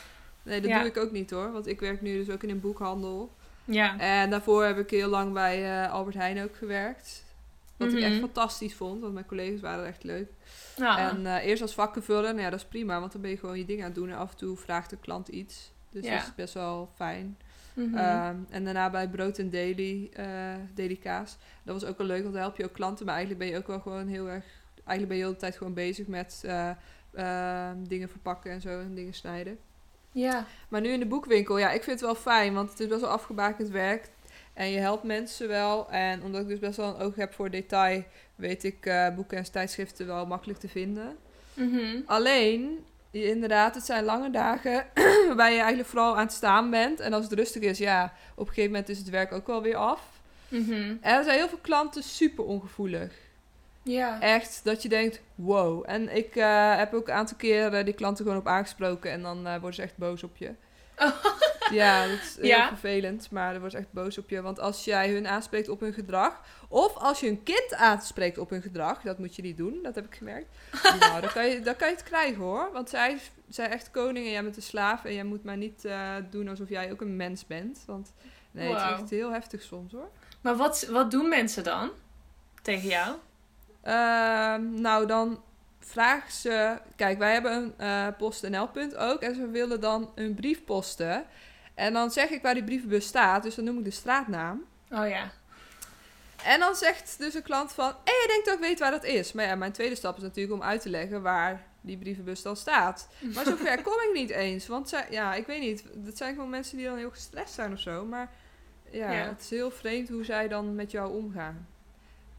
[0.44, 1.52] nee, dat doe ik ook niet hoor.
[1.52, 3.32] Want ik werk nu dus ook in een boekhandel.
[3.66, 4.00] Ja.
[4.00, 7.26] En daarvoor heb ik heel lang bij uh, Albert Heijn ook gewerkt.
[7.78, 8.20] Wat ik echt mhm.
[8.20, 10.30] fantastisch vond, want mijn collega's waren echt leuk.
[10.78, 13.58] En uh, eerst als vakkenvullen, nou ja, dat is prima, want dan ben je gewoon
[13.58, 15.72] je ding aan het doen en af en toe vraagt de klant iets.
[15.90, 17.38] Dus dat is best wel fijn.
[17.78, 17.98] Mhm.
[17.98, 20.26] Ehm, en daarna bij Brood en Daily, uh,
[20.74, 21.38] Daily Kaas.
[21.63, 23.06] Dat was ook wel leuk, want dan help je ook klanten.
[23.06, 24.46] Maar eigenlijk ben je ook wel gewoon heel erg...
[24.76, 26.70] Eigenlijk ben je de hele tijd gewoon bezig met uh,
[27.13, 28.80] uh, dingen verpakken en zo.
[28.80, 29.58] En dingen snijden.
[30.12, 30.46] Ja.
[30.70, 32.54] Maar nu in de boekwinkel, ja, ik vind het wel fijn.
[32.54, 34.10] Want het is best wel afgebakend werk.
[34.54, 35.90] En je helpt mensen wel.
[35.90, 38.04] En omdat ik dus best wel een oog heb voor detail...
[38.36, 41.18] weet ik uh, boeken en tijdschriften wel makkelijk te vinden.
[41.54, 42.86] Mm Alleen
[43.24, 44.86] inderdaad, het zijn lange dagen
[45.28, 47.00] waarbij je eigenlijk vooral aan het staan bent.
[47.00, 49.62] En als het rustig is, ja, op een gegeven moment is het werk ook wel
[49.62, 50.02] weer af.
[50.48, 50.96] Mhm.
[51.02, 53.14] En er zijn heel veel klanten super ongevoelig.
[53.84, 54.22] Ja.
[54.22, 55.84] Echt, dat je denkt, wow.
[55.86, 59.48] En ik uh, heb ook een aantal keer die klanten gewoon op aangesproken en dan
[59.48, 60.52] uh, worden ze echt boos op je.
[61.72, 64.42] Ja, dat is heel vervelend, maar er wordt echt boos op je.
[64.42, 68.50] Want als jij hun aanspreekt op hun gedrag, of als je een kind aanspreekt op
[68.50, 70.48] hun gedrag, dat moet je niet doen, dat heb ik gemerkt.
[71.00, 72.70] nou, dan kan, je, dan kan je het krijgen hoor.
[72.74, 75.86] Want zij zijn echt koning en jij bent een slaaf en jij moet maar niet
[75.86, 77.84] uh, doen alsof jij ook een mens bent.
[77.86, 78.14] Want
[78.52, 80.10] nee, het is echt heel heftig soms hoor.
[80.42, 81.90] Maar wat, wat doen mensen dan
[82.62, 83.16] tegen jou?
[83.84, 85.42] Uh, nou, dan
[85.80, 86.78] vragen ze...
[86.96, 89.22] Kijk, wij hebben een uh, PostNL-punt ook.
[89.22, 91.26] En ze willen dan een brief posten.
[91.74, 93.44] En dan zeg ik waar die brievenbus staat.
[93.44, 94.64] Dus dan noem ik de straatnaam.
[94.92, 95.32] Oh ja.
[96.43, 97.88] En dan zegt dus een klant van...
[97.88, 99.32] Hé, je denkt dat ik weet waar dat is.
[99.32, 102.56] Maar ja, mijn tweede stap is natuurlijk om uit te leggen waar die brievenbus dan
[102.56, 103.08] staat.
[103.34, 104.67] Maar zover kom ik niet eens.
[104.67, 105.84] Want zij, ja, ik weet niet.
[105.93, 108.06] Dat zijn gewoon mensen die dan heel gestrest zijn of zo.
[108.06, 108.32] Maar
[108.91, 111.67] ja, het is heel vreemd hoe zij dan met jou omgaan.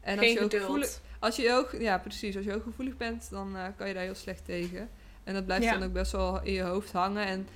[0.01, 2.97] En Geen als je ook gevoelig, als je ook, ja precies, als je ook gevoelig
[2.97, 4.89] bent, dan uh, kan je daar heel slecht tegen.
[5.23, 7.25] En dat blijft dan ook best wel in je hoofd hangen.
[7.25, 7.47] En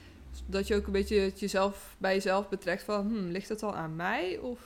[0.46, 3.96] dat je ook een beetje jezelf bij jezelf betrekt van, hmm, ligt het al aan
[3.96, 4.38] mij?
[4.38, 4.60] Of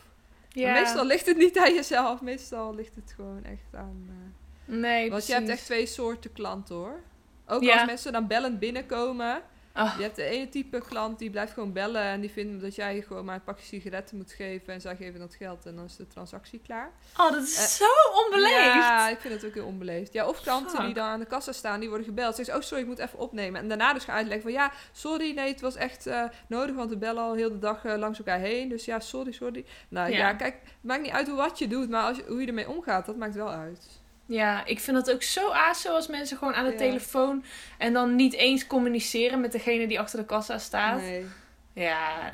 [0.60, 0.74] ja.
[0.74, 5.28] meestal ligt het niet aan jezelf, meestal ligt het gewoon echt aan, uh, Nee, Want
[5.28, 7.00] je hebt echt twee soorten klanten hoor.
[7.48, 7.74] Ook Ja.
[7.74, 9.42] als mensen dan bellend binnenkomen.
[9.78, 12.76] Ah, Je hebt de ene type klant die blijft gewoon bellen en die vindt dat
[12.76, 15.86] jij gewoon maar een pakje sigaretten moet geven en zij geven dat geld en dan
[15.86, 16.92] is de transactie klaar.
[17.18, 17.86] oh, dat is Eh, zo
[18.26, 18.54] onbeleefd.
[18.74, 20.14] Ja, ik vind het ook heel onbeleefd.
[20.14, 22.36] Ja, of klanten die dan aan de kassa staan, die worden gebeld.
[22.36, 23.62] Zeggen ze, oh sorry, ik moet even opnemen.
[23.62, 26.90] En daarna dus gaan uitleggen van, ja, sorry, nee, het was echt eh, nodig, want
[26.90, 28.70] we bellen al heel de dag eh, langs elkaar heen.
[28.70, 29.66] Dus ja, sorry, sorry.
[29.90, 30.34] Nou ja, Ja.
[30.34, 32.70] kijk, het maakt niet uit hoe wat je doet, maar als je, hoe je ermee
[32.70, 33.88] omgaat, dat maakt wel uit.
[34.30, 36.78] Ja, ik vind dat ook zo aso als mensen gewoon aan de Ja.
[36.78, 37.44] telefoon
[37.78, 41.00] en dan niet eens communiceren met degene die achter de kassa staat.
[41.02, 41.26] Nee.
[41.74, 42.32] Ja,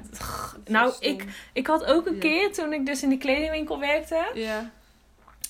[0.66, 2.20] nou, ik, ik had ook een Ja.
[2.20, 4.26] keer toen ik dus in die kledingwinkel werkte.
[4.34, 4.72] Ja,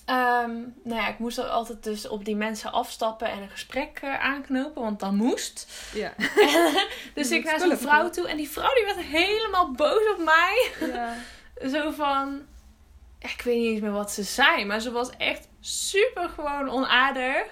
[0.05, 0.51] Ehm,
[0.83, 4.19] nou ja, ik moest er altijd dus op die mensen afstappen en een gesprek eh,
[4.23, 5.73] aanknopen, want dat moest.
[5.93, 6.13] ja.
[7.15, 10.71] dus ik naar zo'n vrouw toe en die vrouw die werd helemaal boos op mij.
[10.79, 11.13] ja.
[11.73, 12.41] Zo van,
[13.31, 17.43] ik weet niet eens meer wat ze zei, maar ze was echt super gewoon onaardig.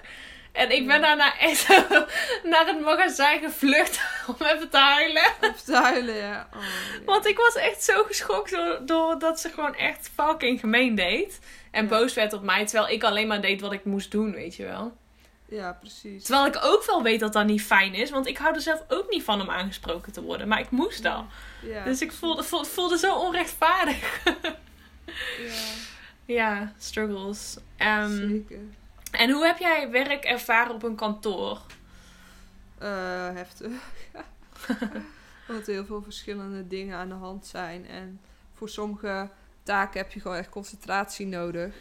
[0.52, 1.06] En ik ben Ja.
[1.06, 1.68] daarna echt
[2.52, 4.00] naar het magazijn gevlucht
[4.38, 5.22] om even te huilen.
[5.40, 6.48] Of te huilen, ja.
[6.54, 6.60] Oh.
[7.06, 11.38] Want ik was echt zo geschokt door, door dat ze gewoon echt fucking gemeen deed.
[11.70, 11.88] En Ja.
[11.88, 14.64] boos werd op mij, terwijl ik alleen maar deed wat ik moest doen, weet je
[14.64, 14.96] wel.
[15.48, 16.24] Ja, precies.
[16.24, 18.82] Terwijl ik ook wel weet dat dat niet fijn is, want ik hou er zelf
[18.88, 20.48] ook niet van om aangesproken te worden.
[20.48, 21.26] Maar ik moest al.
[21.62, 24.20] Ja, Dus ik voelde, voelde, voelde zo onrechtvaardig.
[25.06, 25.62] ja,
[26.24, 27.56] Ja, struggles.
[27.76, 28.58] Ehm, zeker.
[29.10, 31.60] en hoe heb jij werk ervaren op een kantoor?
[32.78, 32.88] Eh,
[33.34, 33.72] heftig.
[35.48, 37.86] Omdat er heel veel verschillende dingen aan de hand zijn.
[37.86, 38.20] En
[38.52, 39.28] voor sommige
[39.62, 41.74] taken heb je gewoon echt concentratie nodig.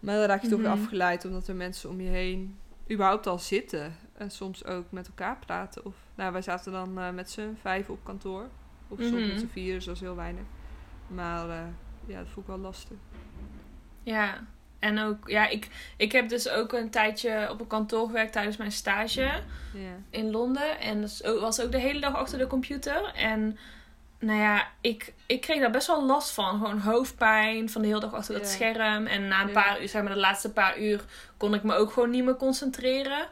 [0.00, 0.70] Maar dan raak je toch Mhm.
[0.70, 2.58] afgeleid omdat er mensen om je heen
[2.90, 3.96] überhaupt al zitten.
[4.12, 5.84] En soms ook met elkaar praten.
[5.84, 8.48] Of, nou, wij zaten dan eh, met z'n vijf op kantoor.
[8.88, 9.28] Of soms Mhm.
[9.28, 10.44] met z'n vier, dus dat is heel weinig.
[11.06, 11.62] Maar eh,
[12.06, 12.96] ja, dat vond ik wel lastig.
[14.02, 14.44] Ja,
[14.78, 18.56] en ook, ja, ik, ik heb dus ook een tijdje op een kantoor gewerkt tijdens
[18.56, 19.20] mijn stage
[19.72, 19.96] Ja.
[20.10, 20.80] in Londen.
[20.80, 23.04] En dat was ook de hele dag achter de computer.
[23.14, 23.58] En
[24.18, 26.58] nou ja, ik, ik kreeg daar best wel last van.
[26.58, 28.48] Gewoon hoofdpijn van de hele dag achter dat Ja.
[28.50, 29.06] scherm.
[29.06, 29.52] En na een Ja.
[29.62, 31.04] paar uur, zeg maar de laatste paar uur,
[31.36, 33.28] kon ik me ook gewoon niet meer concentreren.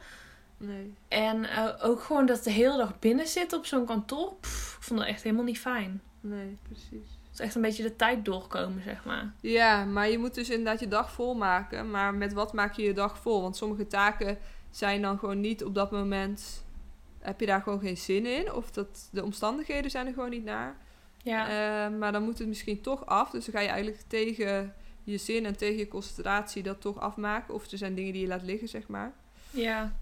[0.57, 0.95] Nee.
[1.09, 4.35] En eh, ook gewoon dat de hele dag binnen zit op zo'n kantoor.
[4.41, 6.03] Pff, ik vond dat echt helemaal niet fijn.
[6.21, 7.19] Nee, precies.
[7.33, 9.33] Het is echt een beetje de tijd doorkomen, zeg maar.
[9.41, 11.91] Ja, maar je moet dus inderdaad je dag vol maken.
[11.91, 13.43] Maar met wat maak je je dag vol?
[13.43, 14.39] Want sommige taken
[14.71, 16.65] zijn dan gewoon niet op dat moment.
[17.21, 18.53] Heb je daar gewoon geen zin in?
[18.53, 20.77] Of dat de omstandigheden zijn er gewoon niet naar.
[21.23, 23.31] Ja, Eh, maar dan moet het misschien toch af.
[23.31, 27.55] Dus dan ga je eigenlijk tegen je zin en tegen je concentratie dat toch afmaken.
[27.55, 29.13] Of er zijn dingen die je laat liggen, zeg maar.
[29.51, 29.93] ja.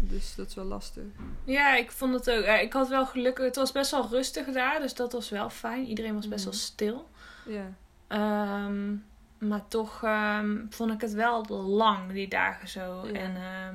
[0.00, 1.02] Dus dat is wel lastig.
[1.44, 2.44] Ja, ik vond het ook.
[2.44, 3.38] ja, ik had wel geluk.
[3.38, 5.86] Het was best wel rustig daar, dus dat was wel fijn.
[5.86, 6.62] Iedereen was best wel Mhm.
[6.62, 7.08] stil.
[7.46, 7.72] Ja,
[8.08, 8.94] Ehm,
[9.38, 13.06] maar toch ehm, vond ik het wel lang, die dagen zo.
[13.06, 13.12] Ja.
[13.12, 13.74] En ehm,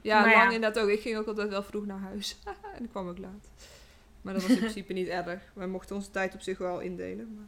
[0.00, 0.44] ja lang ja.
[0.50, 0.88] inderdaad ook.
[0.88, 2.36] Ik ging ook altijd wel vroeg naar huis.
[2.76, 3.48] en ik kwam ook laat.
[4.22, 5.42] Maar dat was in principe niet erg.
[5.54, 7.34] Wij mochten onze tijd op zich wel indelen.
[7.34, 7.46] Maar...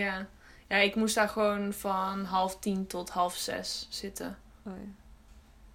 [0.00, 0.26] ja.
[0.68, 4.38] ja, ik moest daar gewoon van half tien tot half zes zitten.
[4.62, 4.88] Oh, ja.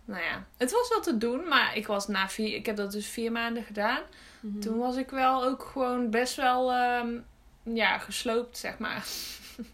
[0.06, 2.91] Nou ja, het was wel te doen, maar ik was na vier, ik heb dat
[2.91, 4.02] dus vier maanden gedaan.
[4.39, 4.60] Mhm.
[4.60, 7.18] Toen was ik wel ook gewoon best wel, ehm,
[7.63, 9.06] ja, gesloopt, zeg maar.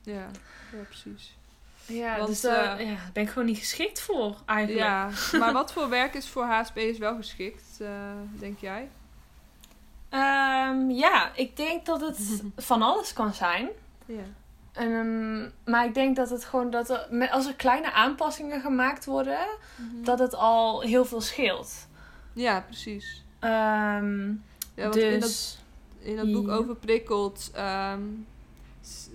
[0.04, 0.28] Ja,
[0.72, 1.36] ja precies.
[1.86, 4.86] Ja, Want, dus daar eh, ja, daar ben ik gewoon niet geschikt voor, eigenlijk.
[4.86, 7.90] Ja, maar wat voor werk is voor HSP'ers wel geschikt, eh,
[8.40, 8.90] denk jij?
[10.10, 13.70] Ehm, ja, ik denk dat het van alles kan zijn.
[14.06, 14.24] Ja.
[14.74, 19.06] Ehm, maar ik denk dat het gewoon dat er, met- als er kleine aanpassingen gemaakt
[19.06, 19.48] worden,
[20.04, 21.88] dat het al heel veel scheelt.
[22.34, 23.24] Ja, precies.
[23.40, 24.30] Ehm,
[24.76, 25.58] Ja, dus in, dat,
[26.00, 28.02] in dat boek over prikkeld ehm,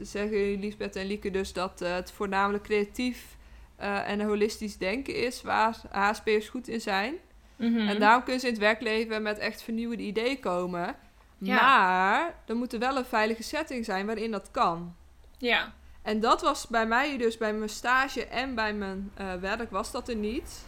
[0.01, 3.37] zeggen Lisbeth en Lieke dus dat eh, het voornamelijk creatief
[3.77, 7.15] eh, en holistisch denken is waar HSP'ers goed in zijn.
[7.57, 7.89] mhm.
[7.89, 10.95] En daarom kunnen ze in het werkleven met echt vernieuwende ideeën komen.
[11.39, 11.55] Ja.
[11.61, 14.95] Maar er moet er wel een veilige setting zijn waarin dat kan.
[15.39, 15.73] Ja,
[16.03, 19.91] En dat was bij mij dus bij mijn stage en bij mijn eh, werk was
[19.91, 20.67] dat er niet.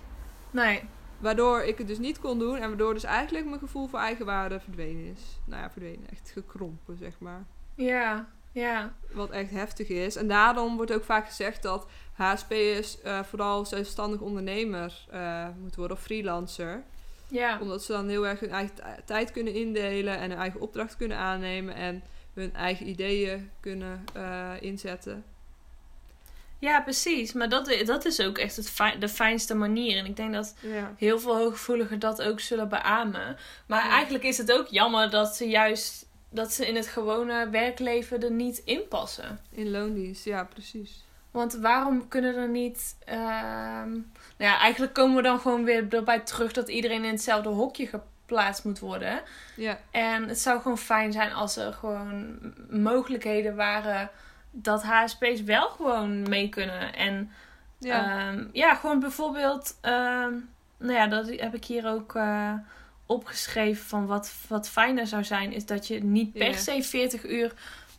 [0.50, 0.82] nee,
[1.18, 4.60] Waardoor ik het dus niet kon doen en waardoor dus eigenlijk mijn gevoel voor eigenwaarde
[4.60, 5.20] verdwenen is.
[5.44, 6.10] Nou ja, verdwenen.
[6.10, 7.44] Echt gekrompen, zeg maar.
[7.74, 10.16] ja, ja, Wat echt heftig is.
[10.16, 15.96] En daarom wordt ook vaak gezegd dat HSP'ers eh vooral zelfstandig ondernemer eh moeten worden
[15.96, 16.82] of freelancer.
[17.28, 17.58] ja.
[17.60, 21.16] Omdat ze dan heel erg hun eigen tijd kunnen indelen en hun eigen opdracht kunnen
[21.16, 22.02] aannemen en
[22.42, 25.24] hun eigen ideeën kunnen eh, inzetten.
[26.60, 27.32] Ja, precies.
[27.32, 29.96] Maar dat, dat is ook echt het fi- de fijnste manier.
[29.98, 30.94] En ik denk dat Ja.
[30.96, 33.36] heel veel hooggevoeligen dat ook zullen beamen.
[33.66, 33.90] Maar Ja.
[33.90, 38.30] eigenlijk is het ook jammer dat ze juist dat ze in het gewone werkleven er
[38.30, 39.40] niet in passen.
[39.50, 41.04] In loondienst, ja, precies.
[41.30, 42.96] Want waarom kunnen er niet.
[43.04, 47.48] ehm, nou ja, eigenlijk komen we dan gewoon weer erbij terug dat iedereen in hetzelfde
[47.48, 47.86] hokje
[48.28, 49.20] geplaatst moet worden.
[49.56, 52.38] Ja, En het zou gewoon fijn zijn als er gewoon
[52.70, 54.10] mogelijkheden waren
[54.50, 56.94] dat HSP's wel gewoon mee kunnen.
[56.94, 57.30] En
[57.78, 57.96] ja.
[57.96, 60.32] ja, ja gewoon bijvoorbeeld, ehm,
[60.78, 62.52] nou ja, dat heb ik hier ook eh,
[63.06, 67.52] opgeschreven van wat, wat fijner zou zijn, is dat je niet per se 40 uur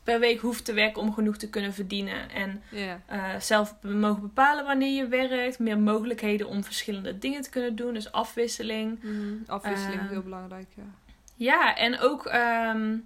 [0.10, 2.30] per week hoeft te werken om genoeg te kunnen verdienen.
[2.30, 3.02] En ja.
[3.06, 7.94] eh, zelf mogen bepalen wanneer je werkt, meer mogelijkheden om verschillende dingen te kunnen doen,
[7.94, 9.04] dus afwisseling.
[9.04, 9.34] Mhm.
[9.48, 10.84] Afwisseling Ehm, heel belangrijk, ja.
[11.36, 12.98] Ja, en ook ehm,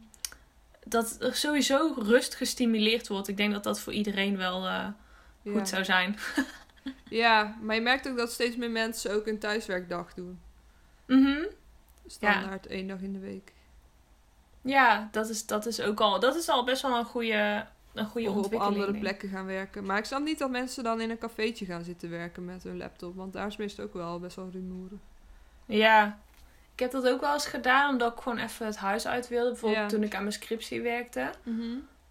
[0.86, 3.28] dat er sowieso rust gestimuleerd wordt.
[3.28, 4.88] Ik denk dat dat voor iedereen wel eh,
[5.44, 5.66] goed ja.
[5.66, 6.16] zou zijn.
[7.10, 10.40] Ja, maar je merkt ook dat steeds meer mensen ook een thuiswerkdag doen.
[11.06, 11.46] Mhm.
[12.08, 13.54] Standaard één dag in de week.
[14.64, 18.06] Ja, dat is, dat is ook al, dat is al best wel een goede, een
[18.06, 19.86] goede Of op andere plekken gaan werken.
[19.86, 22.78] Maar ik snap niet dat mensen dan in een cafeetje gaan zitten werken met hun
[22.78, 23.16] laptop.
[23.16, 25.00] Want daar is meestal ook wel best wel rumoerig.
[25.66, 26.20] Ja,
[26.74, 29.50] ik heb dat ook wel eens gedaan omdat ik gewoon even het huis uit wilde.
[29.50, 29.98] Bijvoorbeeld Ja.
[29.98, 31.30] toen ik aan mijn scriptie werkte.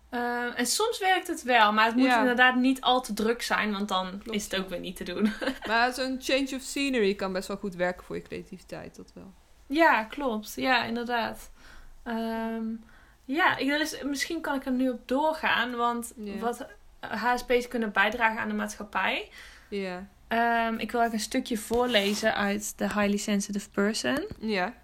[0.08, 2.18] Eh, en soms werkt het wel, maar het moet Ja.
[2.18, 5.04] inderdaad niet al te druk zijn, want dan Klopt, is het ook weer niet te
[5.04, 5.32] doen.
[5.68, 8.96] Maar zo'n change of scenery kan best wel goed werken voor je creativiteit.
[8.96, 9.32] Dat wel.
[9.66, 10.52] ja, klopt.
[10.56, 11.50] Ja, inderdaad.
[12.02, 12.64] Ehm,
[13.24, 16.66] ja, ik, is, misschien kan ik er nu op doorgaan, want wat
[17.00, 19.28] HSP's kunnen bijdragen aan de maatschappij.
[19.68, 20.08] Ja.
[20.28, 24.26] Ehm, ik wil eigenlijk een stukje voorlezen uit The Highly Sensitive Person.
[24.40, 24.74] Ja.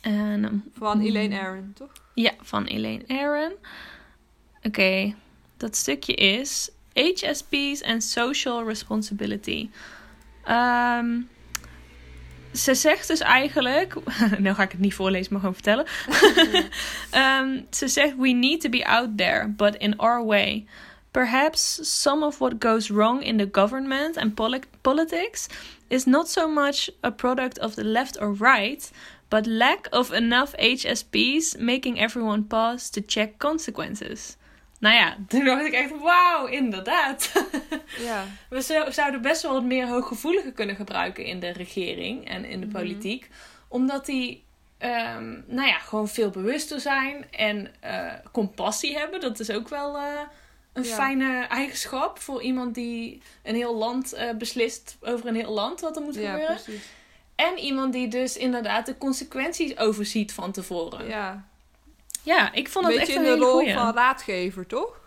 [0.00, 1.92] En, ehm, Van Elaine Aron, toch?
[2.14, 3.52] Ja, van Elaine Aron.
[4.62, 5.14] Oké,
[5.56, 9.70] dat stukje is HSP's and Social Responsibility.
[10.44, 11.20] Ehm,
[12.54, 13.94] ze zegt dus eigenlijk,
[14.38, 15.86] nou ga ik het niet voorlezen, maar gewoon vertellen.
[17.10, 20.66] Ehm, ze zegt, we need to be out there, but in our way.
[21.10, 25.46] Perhaps some of what goes wrong in the government and poli- politics
[25.88, 28.90] is not so much a product of the left or right,
[29.28, 34.36] but lack of enough HSPs making everyone pause to check consequences.
[34.84, 37.32] Nou ja, toen dacht ik echt, wauw, inderdaad.
[37.98, 38.24] Ja.
[38.50, 42.60] We zou- zouden best wel wat meer hooggevoeligen kunnen gebruiken in de regering en in
[42.60, 42.74] de Mhm.
[42.76, 43.28] politiek.
[43.68, 44.44] Omdat die,
[44.78, 49.20] ehm, nou ja, gewoon veel bewuster zijn en eh, compassie hebben.
[49.20, 50.02] Dat is ook wel eh,
[50.72, 50.94] een Ja.
[50.94, 55.96] fijne eigenschap voor iemand die een heel land eh, beslist over een heel land wat
[55.96, 56.54] er moet Ja, gebeuren.
[56.62, 56.84] precies.
[57.34, 61.08] En iemand die dus inderdaad de consequenties overziet van tevoren.
[61.08, 61.44] Ja,
[62.24, 62.52] Ja.
[62.52, 63.72] ik vond dat echt een in de rol goeie.
[63.74, 65.00] van raadgever, toch?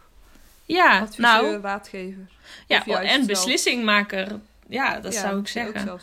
[0.65, 2.27] Ja, Adviseur, nou, raadgever.
[2.67, 3.25] ja, en zelf.
[3.25, 4.39] beslissingmaker.
[4.69, 5.89] Ja, dat Ja, zou ik zeggen.
[5.89, 5.99] Ook.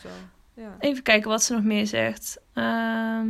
[0.54, 0.76] Ja.
[0.80, 2.38] Even kijken wat ze nog meer zegt.
[2.54, 3.26] Ehm,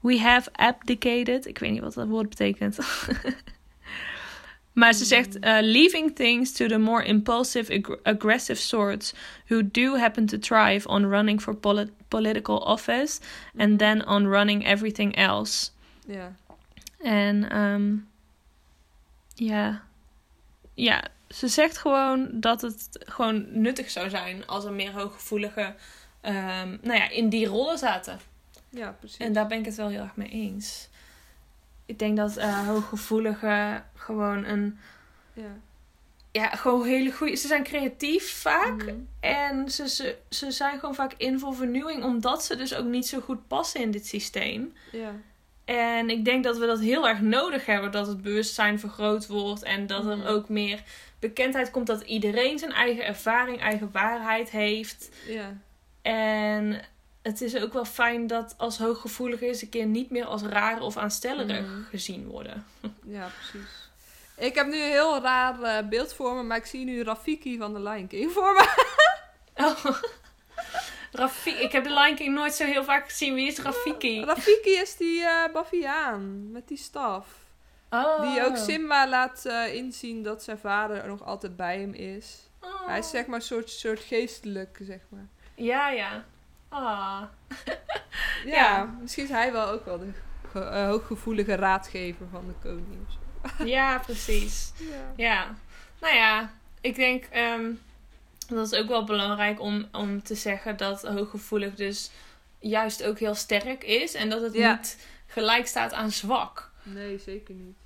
[0.00, 1.46] we have abdicated.
[1.46, 2.78] Ik weet niet wat dat woord betekent.
[4.72, 9.14] maar ze zegt: uh, leaving things to the more impulsive, ag- aggressive sorts
[9.48, 13.20] who do happen to thrive on running for poli- political office
[13.58, 15.70] and then on running everything else.
[16.06, 16.32] Ja.
[17.04, 17.96] En ehm,
[19.34, 19.82] ja.
[20.74, 25.76] ja, ze zegt gewoon dat het gewoon nuttig zou zijn als er meer hooggevoeligen
[26.20, 28.20] ehm, nou ja, in die rollen zaten.
[28.68, 29.18] ja, precies.
[29.18, 30.88] En daar ben ik het wel heel erg mee eens.
[31.86, 34.78] Ik denk dat eh hooggevoeligen gewoon een,
[35.32, 35.56] ja.
[36.30, 37.36] ja, gewoon hele goede.
[37.36, 38.84] Ze zijn creatief vaak.
[38.84, 38.94] Mhm.
[39.20, 43.06] En ze, ze, ze zijn gewoon vaak in voor vernieuwing, omdat ze dus ook niet
[43.06, 44.72] zo goed passen in dit systeem.
[44.92, 45.14] Ja.
[45.64, 49.62] En ik denk dat we dat heel erg nodig hebben, dat het bewustzijn vergroot wordt
[49.62, 50.20] en dat Mhm.
[50.20, 50.82] er ook meer
[51.18, 55.08] bekendheid komt dat iedereen zijn eigen ervaring, eigen waarheid heeft.
[55.26, 55.56] Ja.
[56.02, 56.80] En
[57.22, 60.80] het is ook wel fijn dat als hooggevoelige eens een keer niet meer als raar
[60.80, 61.82] of aanstellerig Mhm.
[61.90, 62.64] gezien worden.
[63.06, 63.70] ja, precies.
[64.36, 67.58] Ik heb nu een heel raar eh, beeld voor me, maar ik zie nu Rafiki
[67.58, 68.68] van de Lion King voor me.
[69.56, 69.84] Oh.
[71.14, 73.34] Rafiki, ik heb de Lion King nooit zo heel vaak gezien.
[73.34, 74.24] Wie is Rafiki?
[74.24, 77.26] Rafiki is die eh baviaan met die staf.
[77.90, 78.20] Oh.
[78.32, 82.38] Die ook Simba laat eh, inzien dat zijn vader er nog altijd bij hem is.
[82.60, 82.86] Oh.
[82.86, 85.26] Hij is zeg maar een soort, soort geestelijk, zeg maar.
[85.54, 86.24] Ja, ja.
[86.68, 87.22] Ah.
[88.44, 88.84] Ja, Ja.
[89.00, 90.10] misschien is hij wel ook wel de
[90.50, 93.06] ge- eh, hooggevoelige raadgever van de koning.
[93.64, 94.72] Ja, precies.
[94.90, 95.12] Ja.
[95.16, 95.54] Ja.
[96.00, 96.50] Nou ja,
[96.80, 97.70] ik denk ehm,
[98.48, 102.10] dat is ook wel belangrijk om, om te zeggen dat hooggevoelig dus
[102.58, 104.14] juist ook heel sterk is.
[104.14, 104.74] En dat het Ja.
[104.74, 106.70] niet gelijk staat aan zwak.
[106.82, 107.76] Nee, zeker niet.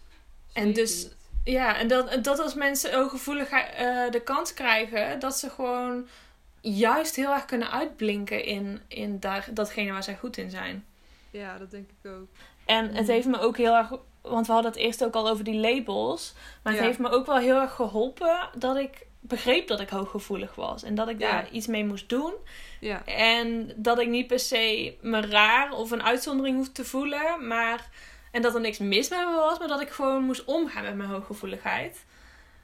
[0.53, 1.17] En dus- niet.
[1.45, 6.07] Ja, en dat, dat als mensen hooggevoelig eh, de kans krijgen, dat ze gewoon
[6.61, 10.85] juist heel erg kunnen uitblinken in, in daar, datgene waar zij goed in zijn.
[11.31, 12.27] Ja, dat denk ik ook.
[12.65, 13.11] En het Mhm.
[13.11, 16.33] heeft me ook heel erg, want we hadden het eerst ook al over die labels,
[16.63, 16.89] maar het Ja.
[16.89, 20.83] heeft me ook wel heel erg geholpen dat ik begreep dat ik hooggevoelig was.
[20.83, 21.31] En dat ik Ja.
[21.31, 22.35] daar iets mee moest doen.
[22.81, 23.05] Ja.
[23.05, 27.47] En dat ik niet per se me raar of een uitzondering hoefde te voelen.
[27.47, 27.89] Maar,
[28.31, 29.59] en dat er niks mis met me was.
[29.59, 32.05] Maar dat ik gewoon moest omgaan met mijn hooggevoeligheid.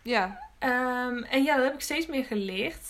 [0.02, 0.38] Ja.
[0.58, 2.82] Ehm, en ja, dat heb ik steeds meer geleerd.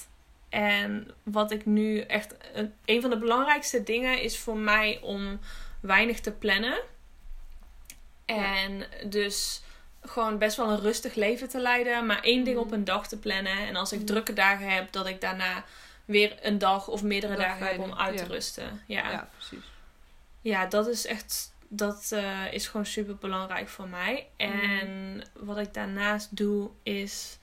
[0.49, 2.35] En wat ik nu echt...
[2.55, 5.41] Een, een van de belangrijkste dingen is voor mij om
[5.81, 6.81] weinig te plannen.
[8.25, 9.63] En dus
[10.05, 12.07] gewoon best wel een rustig leven te leiden.
[12.07, 12.65] Maar één ding Mhm.
[12.67, 13.57] op een dag te plannen.
[13.67, 14.07] En als ik Mhm.
[14.07, 15.65] drukke dagen heb, dat ik daarna
[16.05, 18.29] weer een dag of meerdere Dag dagen heb om uit te ja.
[18.31, 18.83] rusten.
[18.87, 19.29] Ja, Ja, ja.
[19.37, 19.65] precies.
[20.71, 21.53] dat is echt...
[21.69, 24.27] Dat eh, is gewoon super belangrijk voor mij.
[24.39, 24.49] Mhm.
[24.51, 27.39] En wat ik daarnaast doe is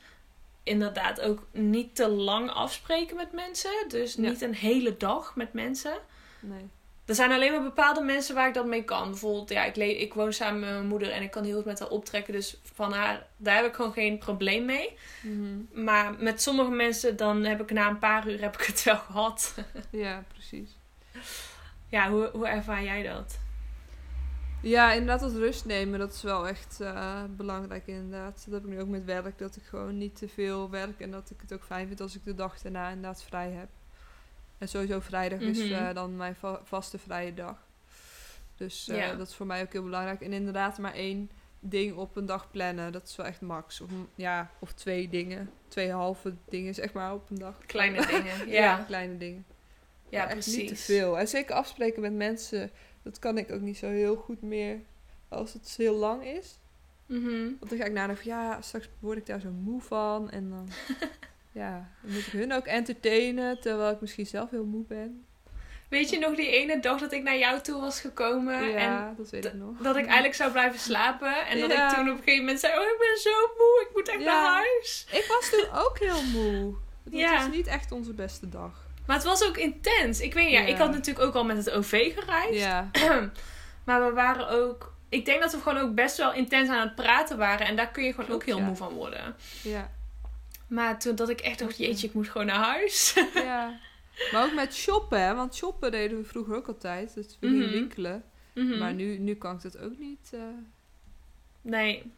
[0.63, 3.71] inderdaad ook niet te lang afspreken met mensen.
[3.87, 4.21] Dus Ja.
[4.21, 5.97] niet een hele dag met mensen.
[6.39, 6.69] Nee.
[7.11, 9.09] Er zijn alleen maar bepaalde mensen waar ik dat mee kan.
[9.09, 11.65] Bijvoorbeeld, ja, ik, le- ik woon samen met mijn moeder en ik kan heel goed
[11.65, 12.33] met haar optrekken.
[12.33, 14.97] Dus van haar, daar heb ik gewoon geen probleem mee.
[15.21, 15.83] Mhm.
[15.83, 18.97] Maar met sommige mensen, dan heb ik na een paar uur heb ik het wel
[18.97, 19.55] gehad.
[19.89, 20.77] Ja, precies.
[21.87, 23.37] ja, hoe, hoe ervaar jij dat?
[24.61, 28.41] Ja, inderdaad, dat rust nemen, dat is wel echt eh, belangrijk inderdaad.
[28.45, 31.11] Dat heb ik nu ook met werk, dat ik gewoon niet te veel werk en
[31.11, 33.69] dat ik het ook fijn vind als ik de dag daarna inderdaad vrij heb.
[34.61, 35.73] En sowieso vrijdag is Mhm.
[35.73, 37.57] eh, dan mijn va- vaste vrije dag.
[38.55, 39.13] Dus eh, Ja.
[39.15, 40.21] dat is voor mij ook heel belangrijk.
[40.21, 43.81] En inderdaad maar één ding op een dag plannen, dat is wel echt max.
[43.81, 47.57] Of, ja, of twee dingen, twee halve dingen zeg maar op een dag.
[47.65, 48.47] Kleine dingen.
[48.49, 49.45] Ja, Ja, kleine dingen.
[50.09, 50.55] ja, Maar echt precies.
[50.57, 51.19] niet te veel.
[51.19, 52.71] En zeker afspreken met mensen,
[53.03, 54.79] dat kan ik ook niet zo heel goed meer
[55.29, 56.57] als het heel lang is.
[57.05, 57.41] Mhm.
[57.59, 60.29] Want dan ga ik nadenken van ja, straks word ik daar zo moe van.
[60.29, 60.67] En dan,
[61.51, 65.25] ja, dan moet ik hun ook entertainen, terwijl ik misschien zelf heel moe ben.
[65.89, 69.13] Weet je nog die ene dag dat ik naar jou toe was gekomen en ja,
[69.17, 69.77] dat weet ik nog.
[69.77, 71.89] dat ik eigenlijk zou blijven slapen en dat Ja.
[71.89, 74.19] ik toen op een gegeven moment zei, oh ik ben zo moe, ik moet echt
[74.23, 74.41] Ja.
[74.41, 75.05] naar huis.
[75.11, 76.75] Ik was toen ook heel moe.
[77.03, 77.37] Het Ja.
[77.37, 78.85] was niet echt onze beste dag.
[79.07, 80.19] Maar het was ook intens.
[80.21, 82.59] Ik weet niet, ja, ik had natuurlijk ook al met het OV gereisd.
[82.59, 82.89] Ja,
[83.85, 86.95] maar we waren ook, ik denk dat we gewoon ook best wel intens aan het
[86.95, 89.35] praten waren en daar kun je gewoon ook heel moe van worden.
[89.63, 89.91] ja,
[90.71, 93.13] Maar toen dat ik echt dacht, jeetje, ik moet gewoon naar huis.
[93.33, 93.79] ja.
[94.31, 97.13] Maar ook met shoppen, hè, want shoppen deden we vroeger ook altijd.
[97.13, 97.71] Dus we gingen Mhm.
[97.71, 98.23] winkelen.
[98.53, 98.77] Mhm.
[98.77, 100.29] Maar nu, nu kan ik dat ook niet.
[100.33, 100.39] eh,
[101.61, 102.11] Nee.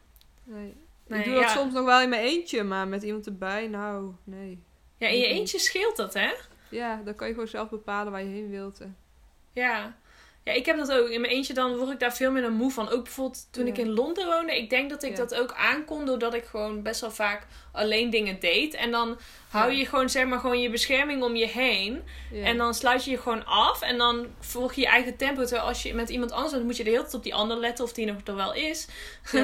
[0.44, 0.74] nee.
[1.06, 4.12] Nee, ik doe dat soms nog wel in mijn eentje, maar met iemand erbij, nou,
[4.24, 4.62] nee.
[4.96, 6.32] Ja, in je eentje scheelt dat, hè?
[6.70, 8.78] Ja, dan kan je gewoon zelf bepalen waar je heen wilt.
[8.78, 8.86] hè.
[9.52, 9.96] Ja.
[10.44, 11.08] Ja, ik heb dat ook.
[11.08, 12.88] In mijn eentje dan word ik daar veel minder moe van.
[12.90, 13.72] Ook bijvoorbeeld toen Ja.
[13.72, 14.56] ik in Londen woonde.
[14.58, 15.16] Ik denk dat ik Ja.
[15.16, 18.74] dat ook aankon doordat ik gewoon best wel vaak alleen dingen deed.
[18.74, 19.18] En dan
[19.48, 22.02] hou je gewoon zeg maar gewoon je bescherming om je heen.
[22.42, 23.82] En dan sluit je je gewoon af.
[23.82, 25.44] En dan volg je je eigen tempo.
[25.44, 27.56] Terwijl als je met iemand anders bent, moet je de hele tijd op die ander
[27.56, 28.86] letten of die nog er wel is.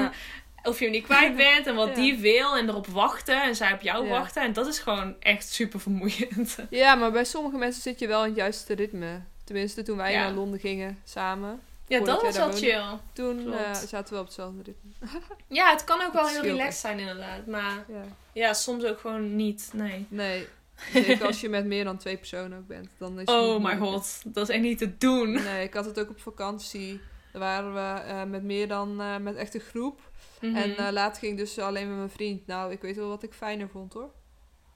[0.63, 1.95] Of je hem niet kwijt bent en wat Ja.
[1.95, 2.57] die wil.
[2.57, 3.43] En erop wachten.
[3.43, 4.09] En zij op jou Ja.
[4.11, 4.41] wachten.
[4.43, 6.57] En dat is gewoon echt super vermoeiend.
[6.69, 9.21] ja, maar bij sommige mensen zit je wel in het juiste ritme.
[9.43, 10.23] Tenminste, toen wij Ja.
[10.23, 11.59] naar Londen gingen samen.
[11.87, 12.83] Ja, dat was wel chill.
[13.13, 14.91] Toen eh, zaten we op hetzelfde ritme.
[15.47, 16.77] Ja, het kan ook wel heel relaxed echt.
[16.77, 17.45] zijn inderdaad.
[17.45, 18.03] Maar Ja.
[18.33, 19.69] ja, soms ook gewoon niet.
[19.73, 20.05] Nee.
[20.09, 20.47] Nee,
[20.93, 22.89] zeker als je met meer dan twee personen ook bent.
[22.97, 23.85] Dan is Oh moeilijker.
[23.87, 25.31] god, dat is echt niet te doen.
[25.31, 27.01] Nee, ik had het ook op vakantie.
[27.31, 29.01] Daar waren we eh, met meer dan Mhm.
[29.01, 29.99] eh, met echt een groep.
[30.41, 32.47] En eh, later ging ik dus alleen met mijn vriend.
[32.47, 34.09] Nou, ik weet wel wat ik fijner vond hoor.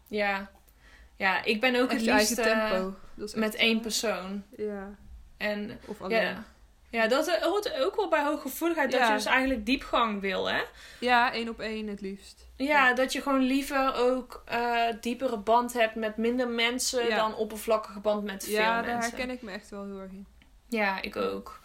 [0.07, 0.51] Ja.
[1.15, 2.95] Ja, ik ben ook Echt het je liefst eigen eh, tempo.
[3.15, 4.43] Dat met één eh, persoon.
[4.57, 4.95] Ja,
[5.37, 6.21] En of alleen.
[6.21, 6.43] ja,
[6.89, 8.91] Ja, ja, dat eh, hoort ook wel bij hooggevoeligheid.
[8.91, 9.07] Dat Ja.
[9.07, 10.61] je dus eigenlijk diepgang wil, hè?
[11.31, 12.47] één op één het liefst.
[12.55, 17.15] Ja, dat je gewoon liever ook eh diepere band hebt met minder mensen Ja.
[17.15, 19.11] dan oppervlakkige band met veel Ja, daar mensen.
[19.17, 20.25] herken ik me echt wel heel erg in.
[20.69, 21.59] Ja, ik ook.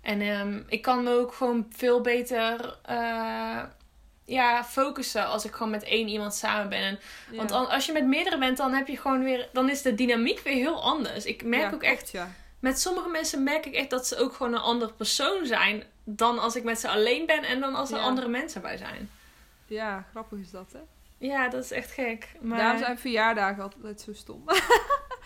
[0.00, 2.78] En ehm, ik kan me ook gewoon veel beter
[4.30, 6.80] ja, focussen als ik gewoon met één iemand samen ben.
[6.82, 6.98] En,
[7.30, 7.36] Ja.
[7.36, 9.94] Want al- als je met meerdere bent, dan heb je gewoon weer, dan is de
[9.94, 11.24] dynamiek weer heel anders.
[11.24, 12.30] Ik merk Ja, ook echt, Ja.
[12.58, 16.38] met sommige mensen merk ik echt dat ze ook gewoon een ander persoon zijn dan
[16.38, 19.10] als ik met ze alleen ben en dan als er andere mensen bij zijn.
[19.66, 20.78] ja, grappig is dat hè.
[21.26, 22.28] Ja, dat is echt gek.
[22.40, 22.58] Maar...
[22.58, 24.44] Daarom zijn verjaardagen altijd zo stom.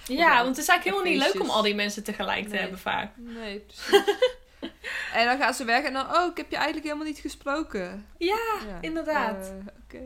[0.07, 2.79] Ja, want het is eigenlijk helemaal niet leuk om al die mensen tegelijk te hebben
[2.79, 3.11] vaak.
[3.17, 4.15] Nee, precies.
[5.19, 8.07] en dan gaan ze weg en dan, oh, ik heb je eigenlijk helemaal niet gesproken.
[8.19, 8.37] Ja,
[8.69, 9.47] Ja, inderdaad.
[9.47, 10.05] eh, Oké.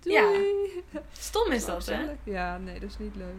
[0.00, 0.14] Doei.
[0.92, 2.00] Ja, Stom is dat, hè?
[2.24, 3.34] Ja, nee, dat is niet leuk.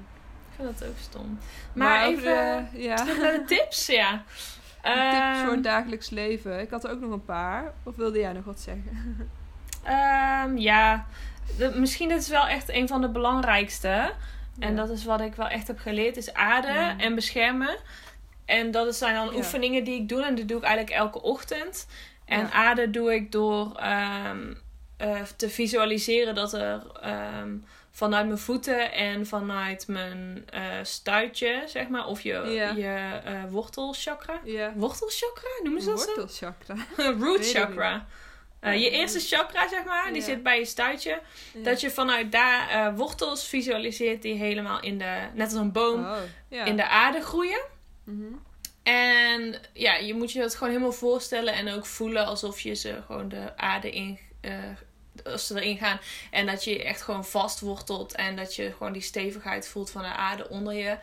[0.49, 1.39] Ik vind dat ook stom.
[1.73, 2.23] Maar, even
[2.71, 2.95] de- ja.
[2.95, 4.11] terug naar de tips, ja.
[4.23, 6.59] Tips Ehm, voor het dagelijks leven.
[6.59, 7.73] Ik had er ook nog een paar.
[7.83, 9.29] Of wilde jij nog wat zeggen?
[9.83, 11.05] ehm, ja,
[11.57, 14.11] de- misschien is wel echt een van de belangrijkste.
[14.59, 14.75] En Ja.
[14.75, 16.97] dat is wat ik wel echt heb geleerd, is aarden Ja.
[16.97, 17.77] en beschermen.
[18.45, 19.35] En dat zijn dan Ja.
[19.35, 20.23] oefeningen die ik doe.
[20.23, 21.87] En die doe ik eigenlijk elke ochtend.
[22.25, 22.51] En Ja.
[22.51, 24.53] aarde doe ik door ehm,
[24.97, 27.57] eh, te visualiseren dat er ehm,
[27.91, 32.07] vanuit mijn voeten en vanuit mijn uh, stuitje, zeg maar.
[32.07, 32.31] Of je,
[32.75, 34.39] je uh, wortelchakra.
[34.43, 34.73] Ja.
[34.75, 36.75] Wortelchakra, noemen ze dat Wortelchakra.
[37.25, 38.05] Root chakra.
[38.61, 41.21] Je eerste chakra, zeg maar, die zit bij je stuitje.
[41.53, 46.17] Dat je vanuit daar wortels visualiseert die helemaal in de, net als een boom, oh,
[46.49, 47.61] in de aarde groeien.
[48.05, 48.41] Mm
[48.83, 53.01] En ja, je moet je dat gewoon helemaal voorstellen en ook voelen alsof je ze
[53.05, 54.19] gewoon de aarde in,
[55.23, 55.99] als ze erin gaan.
[56.31, 58.15] En dat je echt gewoon vastwortelt.
[58.15, 60.97] En dat je gewoon die stevigheid voelt van de aarde onder je.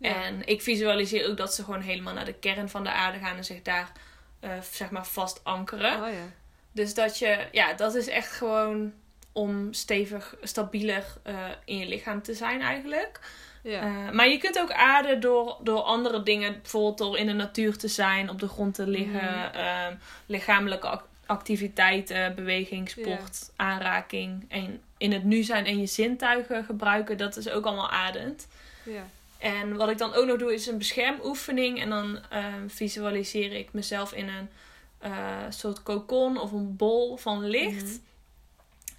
[0.00, 3.36] En ik visualiseer ook dat ze gewoon helemaal naar de kern van de aarde gaan.
[3.36, 3.92] En zich daar
[4.40, 6.02] uh, zeg maar vast ankeren.
[6.02, 6.32] Oh, ja.
[6.72, 8.92] Dus dat je, ja, dat is echt gewoon
[9.32, 13.20] om stevig, stabieler uh, in je lichaam te zijn eigenlijk.
[13.66, 13.86] Ja.
[13.86, 17.76] Uh, maar je kunt ook aarden door, door andere dingen, bijvoorbeeld door in de natuur
[17.76, 19.98] te zijn, op de grond te liggen, mm.
[20.26, 27.36] lichamelijke activiteiten, beweging, sport, aanraking en in het nu zijn en je zintuigen gebruiken, dat
[27.36, 28.48] is ook allemaal adend.
[28.82, 29.06] Ja.
[29.38, 33.68] En wat ik dan ook nog doe is een beschermoefening en dan ehm, visualiseer ik
[33.72, 34.48] mezelf in een
[35.04, 35.10] uh,
[35.48, 37.84] soort kokon of een bol van licht.
[37.84, 37.96] Mhm.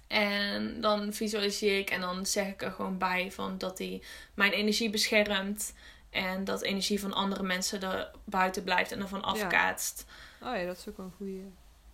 [0.08, 4.02] En dan visualiseer ik en dan zeg ik er gewoon bij van dat hij
[4.34, 5.74] mijn energie beschermt.
[6.10, 10.04] En dat energie van andere mensen er buiten blijft en ervan afkaatst.
[10.42, 11.40] Oh ja, dat is ook wel een goede.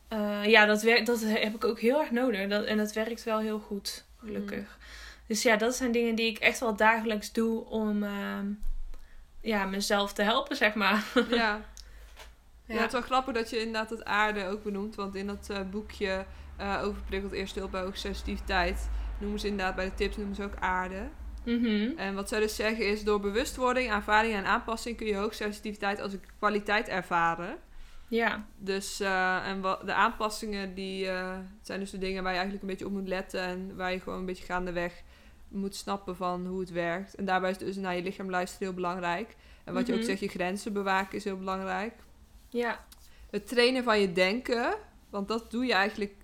[0.09, 2.49] Uh, ja, dat, werkt, dat heb ik ook heel erg nodig.
[2.49, 4.59] Dat, en dat werkt wel heel goed, gelukkig.
[4.59, 4.85] Mm.
[5.27, 8.39] Dus ja, dat zijn dingen die ik echt wel dagelijks doe om uh,
[9.41, 11.05] ja, mezelf te helpen, zeg maar.
[11.31, 11.61] Ja.
[12.67, 14.95] Ja, het is wel grappig dat je inderdaad het aarde ook benoemt.
[14.95, 16.25] Want in dat uh, boekje
[16.61, 18.91] uh, Overprikkeld Eerste Hulp bij Hoogsensitiviteit...
[19.19, 21.09] noemen ze inderdaad bij de tips noemen ze ook aarde.
[21.45, 21.93] Mm -hmm.
[21.97, 23.05] En wat zij dus zeggen is...
[23.05, 24.97] door bewustwording, aanvaarding en aanpassing...
[24.97, 27.59] kun je hoogsensitiviteit als een kwaliteit ervaren...
[28.09, 28.47] Ja.
[28.59, 32.63] Dus, uh, en wat, de aanpassingen die uh, zijn dus de dingen waar je eigenlijk
[32.63, 33.41] een beetje op moet letten.
[33.41, 35.03] En waar je gewoon een beetje gaandeweg
[35.49, 37.15] moet snappen van hoe het werkt.
[37.15, 39.37] En daarbij is dus naar je lichaam luisteren heel belangrijk.
[39.65, 40.09] En wat je ook mhm.
[40.09, 41.95] zegt, je grenzen bewaken is heel belangrijk.
[42.49, 42.85] Ja.
[43.31, 44.75] Het trainen van je denken.
[45.11, 46.15] Want dat doe je eigenlijk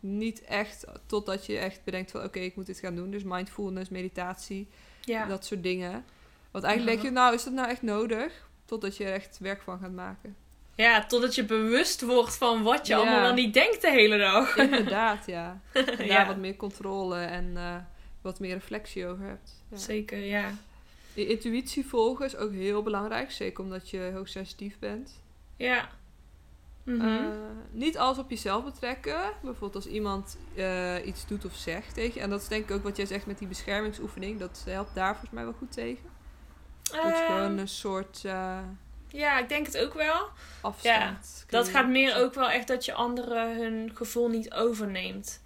[0.00, 2.24] niet echt totdat je echt bedenkt van...
[2.24, 3.10] oké, ik moet dit gaan doen.
[3.10, 4.68] Dus mindfulness, meditatie,
[5.00, 5.26] ja.
[5.26, 6.04] dat soort dingen.
[6.50, 8.48] Want eigenlijk denk je, nou, is dat nou echt nodig?
[8.64, 10.36] Totdat je er echt werk van gaat maken.
[10.74, 14.56] Ja, totdat je bewust wordt van wat je allemaal dan niet denkt de hele dag.
[14.66, 15.60] Inderdaad, ja.
[15.72, 17.76] En daar wat meer controle en uh,
[18.20, 19.62] wat meer reflectie over hebt.
[19.72, 20.52] Zeker, ja.
[21.14, 23.30] Je intuïtie volgen is ook heel belangrijk.
[23.30, 25.22] Zeker omdat je hoogsensitief bent.
[25.56, 25.88] Ja.
[26.88, 27.32] Mm -hmm.
[27.70, 29.20] niet alles op jezelf betrekken.
[29.42, 32.20] Bijvoorbeeld als iemand uh, iets doet of zegt tegen je.
[32.20, 34.38] En dat is denk ik ook wat jij zegt met die beschermingsoefening.
[34.38, 36.08] Dat helpt daar volgens mij wel goed tegen.
[36.82, 37.26] Dat je ehm.
[37.26, 38.22] gewoon een soort...
[38.26, 38.58] Uh,
[39.08, 40.28] ja, ik denk het ook wel.
[40.60, 41.44] Afstand.
[41.48, 45.42] Ja, dat gaat meer ook wel echt dat je anderen hun gevoel niet overneemt.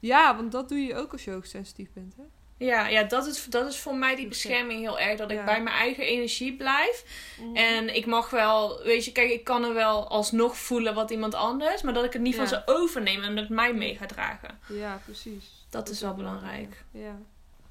[0.00, 2.22] Ja, want dat doe je ook als je hoogsensitief bent, hè?
[2.58, 5.18] Ja, ja dat, is, dat is voor mij die bescherming heel erg.
[5.18, 7.04] Dat ik bij mijn eigen energie blijf.
[7.40, 7.56] Mhm.
[7.56, 11.34] En ik mag wel, weet je, kijk, ik kan er wel alsnog voelen wat iemand
[11.34, 11.82] anders.
[11.82, 14.58] Maar dat ik het niet van ze overneem en dat het mij mee gaat dragen.
[14.68, 15.66] Ja, precies.
[15.70, 16.84] Dat, is wel belangrijk.
[16.90, 17.18] Ja.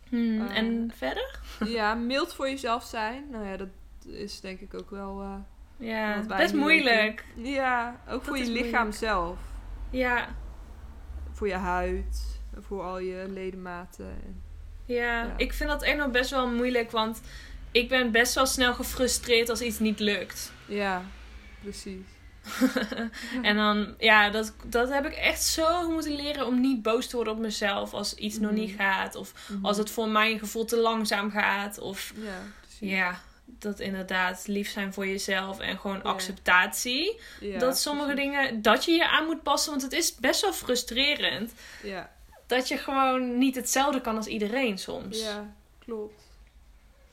[0.10, 1.40] Hmm, en verder?
[1.66, 3.28] Ja, mild voor jezelf zijn.
[3.30, 3.70] Nou ja, dat
[4.06, 5.22] is denk ik ook wel.
[5.22, 5.36] Uh,
[5.78, 7.26] ja, best moeilijk.
[7.36, 9.38] Ja, ook voor je lichaam zelf.
[9.90, 10.36] Ja.
[11.32, 14.44] Voor je huid, voor al je ledematen.
[14.86, 17.22] Ja, ja, ik vind dat echt nog best wel moeilijk, want
[17.72, 20.52] ik ben best wel snel gefrustreerd als iets niet lukt.
[20.66, 21.04] Ja,
[21.62, 22.06] precies.
[23.42, 27.16] en dan, ja, dat, dat heb ik echt zo moeten leren om niet boos te
[27.16, 28.82] worden op mezelf als iets nog niet mhm.
[28.82, 29.16] gaat.
[29.16, 29.66] Of mhm.
[29.66, 31.80] als het voor mijn gevoel te langzaam gaat.
[31.80, 32.42] Of ja,
[32.80, 37.20] ja dat inderdaad lief zijn voor jezelf en gewoon acceptatie.
[37.60, 41.54] dat sommige dingen, dat je je aan moet passen, want het is best wel frustrerend.
[41.84, 42.15] Ja.
[42.46, 45.22] Dat je gewoon niet hetzelfde kan als iedereen soms.
[45.22, 46.22] Ja, klopt.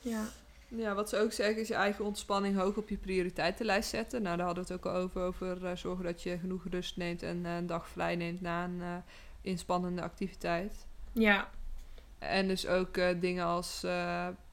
[0.01, 0.25] Ja.
[0.69, 4.23] Ja, wat ze ook zeggen is je eigen ontspanning hoog op je prioriteitenlijst zetten.
[4.23, 5.23] Nou, daar hadden we het ook al over.
[5.23, 8.65] Over uh, zorgen dat je genoeg rust neemt en uh, een dag vrij neemt na
[8.65, 8.97] een uh,
[9.41, 10.87] inspannende activiteit.
[11.13, 11.51] Ja.
[12.19, 13.85] En dus ook dingen als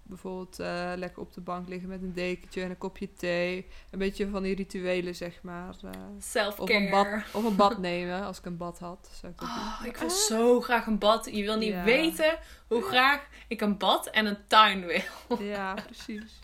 [0.10, 3.68] bijvoorbeeld uh, lekker op de bank liggen met een dekentje en een kopje thee.
[3.92, 5.76] Een beetje van die rituelen, zeg maar.
[5.86, 6.64] Uh, Self-care.
[6.64, 9.10] Of een, bad, of een bad nemen, als ik een bad had.
[9.22, 11.30] Zou ik, oh, ik wil zo graag een bad.
[11.32, 15.44] Je wil niet weten hoe graag ik een bad en een tuin wil.
[15.44, 16.40] Ja, precies.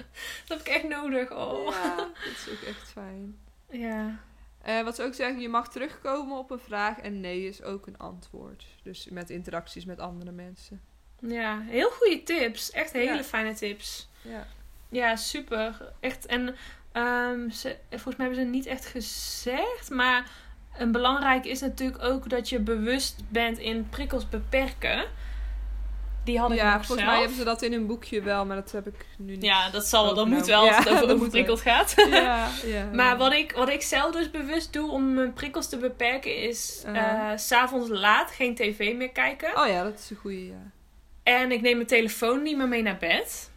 [0.45, 1.31] dat heb ik echt nodig.
[1.31, 1.71] Oh.
[1.71, 3.37] Ja, dat is ook echt fijn.
[3.69, 4.19] Ja.
[4.67, 7.87] Uh, wat ze ook zeggen, je mag terugkomen op een vraag en nee is ook
[7.87, 8.65] een antwoord.
[8.83, 10.81] Dus met interacties met andere mensen.
[11.27, 12.71] Ja, heel goede tips.
[12.71, 14.09] Echt hele fijne tips.
[14.21, 14.47] Ja.
[14.89, 15.91] Ja, super.
[15.99, 16.25] Echt.
[16.25, 16.55] En
[16.93, 19.89] um, ze, volgens mij hebben ze niet echt gezegd.
[19.89, 20.29] Maar
[20.77, 25.05] een belangrijk is natuurlijk ook dat je bewust bent in prikkels beperken.
[26.23, 27.05] Die had ik ja, volgens zelf.
[27.11, 29.43] mij hebben ze dat in een boekje wel, maar dat heb ik nu niet.
[29.43, 30.13] Ja, dat zal wel.
[30.13, 31.93] Dat moet wel als Ja, het over overprikkeld gaat.
[32.09, 32.85] Ja, ja.
[32.93, 36.83] Maar wat ik, wat ik zelf dus bewust doe om mijn prikkels te beperken is...
[36.87, 37.31] Uh.
[37.31, 39.57] eh, s s'avonds laat geen tv meer kijken.
[39.57, 40.71] Oh ja, dat is een goeie, ja.
[41.25, 43.49] En ik neem mijn telefoon niet meer mee naar bed.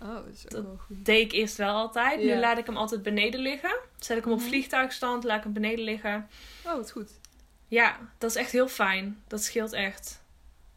[0.00, 0.96] Oh, dat is ook Dat- wel goed.
[1.04, 2.20] deed ik eerst wel altijd.
[2.22, 2.34] Ja.
[2.34, 3.74] Nu laat ik hem altijd beneden liggen.
[3.98, 4.48] Zet ik hem op Mhm.
[4.48, 6.28] vliegtuigstand, laat ik hem beneden liggen.
[6.66, 7.10] Oh, wat goed.
[7.68, 9.22] Ja, dat is echt heel fijn.
[9.28, 10.20] Dat scheelt echt.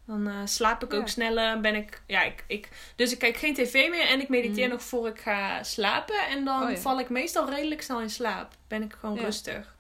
[0.06, 1.62] Dan eh, slaap ik ook sneller.
[1.62, 4.72] Ben ik, ja, ik, ik, dus ik kijk geen tv meer en ik mediteer Mhm.
[4.76, 6.28] nog voor ik ga slapen.
[6.30, 6.78] En dan Oh ja.
[6.78, 8.54] val ik meestal redelijk snel in slaap.
[8.68, 9.76] Ben ik gewoon rustig.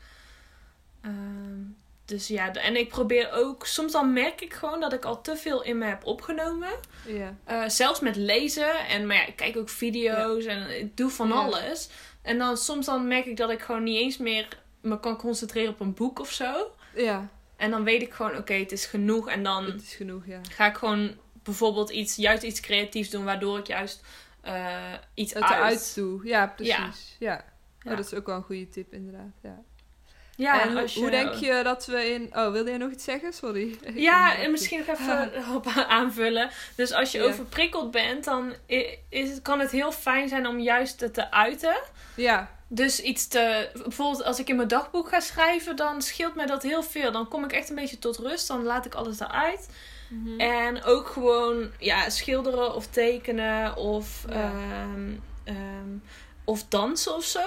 [1.01, 1.61] Ehm,
[2.05, 3.65] dus ja, en ik probeer ook...
[3.65, 6.69] Soms dan merk ik gewoon dat ik al te veel in me heb opgenomen.
[7.07, 7.35] Ja.
[7.43, 8.87] Eh, zelfs met lezen.
[8.87, 11.33] En, maar ja, ik kijk ook video's en ik doe van Ja.
[11.33, 11.89] alles.
[12.21, 14.47] En dan soms dan merk ik dat ik gewoon niet eens meer
[14.81, 16.71] me kan concentreren op een boek of zo.
[16.95, 19.29] Ja, En dan weet ik gewoon, oké, het is genoeg.
[19.29, 20.39] En dan het is genoeg, ja.
[20.51, 24.03] ga ik gewoon bijvoorbeeld iets, juist iets creatiefs doen, waardoor ik juist
[24.41, 25.43] eh, iets uit.
[25.43, 26.25] eruit doe.
[26.27, 27.15] Ja, precies.
[27.19, 27.45] Ja.
[27.81, 27.91] Ja.
[27.91, 29.31] Oh, dat is ook wel een goede tip, inderdaad.
[29.41, 29.61] Ja.
[30.37, 32.29] Ja, en hoe, als je, hoe denk je dat we in...
[32.33, 33.33] Oh, wilde jij nog iets zeggen?
[33.33, 33.77] Sorry.
[33.95, 36.49] Ja, en misschien nog even op aanvullen.
[36.75, 37.23] Dus als je Ja.
[37.23, 38.53] overprikkeld bent, dan
[39.09, 41.75] is, het- kan het heel fijn zijn om juist het te uiten.
[42.15, 43.69] Ja, Dus iets te.
[43.83, 47.11] Bijvoorbeeld als ik in mijn dagboek ga schrijven, dan scheelt mij dat heel veel.
[47.11, 48.47] Dan kom ik echt een beetje tot rust.
[48.47, 49.69] Dan laat ik alles eruit.
[50.09, 50.39] Mhm.
[50.39, 54.35] En ook gewoon ja, schilderen of tekenen of, Ja.
[54.51, 55.11] ehm,
[55.43, 55.89] ehm,
[56.43, 57.43] of dansen of zo.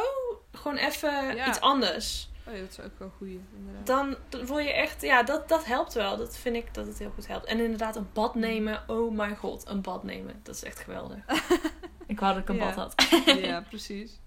[0.52, 1.48] Gewoon even Ja.
[1.48, 2.28] iets anders.
[2.48, 3.86] Oh ja, dat is ook wel goeie, inderdaad.
[3.86, 6.16] Dan word je echt, ja, dat, dat helpt wel.
[6.16, 7.46] Dat vind ik dat het heel goed helpt.
[7.46, 8.82] En inderdaad, een bad nemen.
[8.86, 10.40] Oh mijn god, een bad nemen.
[10.42, 11.18] Dat is echt geweldig.
[12.06, 12.64] ik wou dat ik een Ja.
[12.64, 12.94] bad had.
[13.44, 14.18] ja, precies.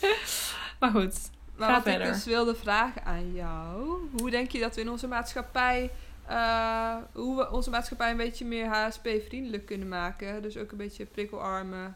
[0.80, 1.30] Maar goed.
[1.56, 2.06] Maar Ga wat verder.
[2.06, 3.98] ik dus wilde vragen aan jou.
[4.16, 5.90] Hoe denk je dat we in onze maatschappij...
[6.26, 10.42] eh, hoe we onze maatschappij een beetje meer HSP-vriendelijk kunnen maken?
[10.42, 11.92] Dus ook een beetje prikkelarme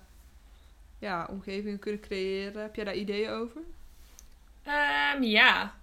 [0.99, 2.63] ja, omgevingen kunnen creëren.
[2.63, 3.61] Heb jij daar ideeën over?
[4.65, 5.75] Ehm, ja.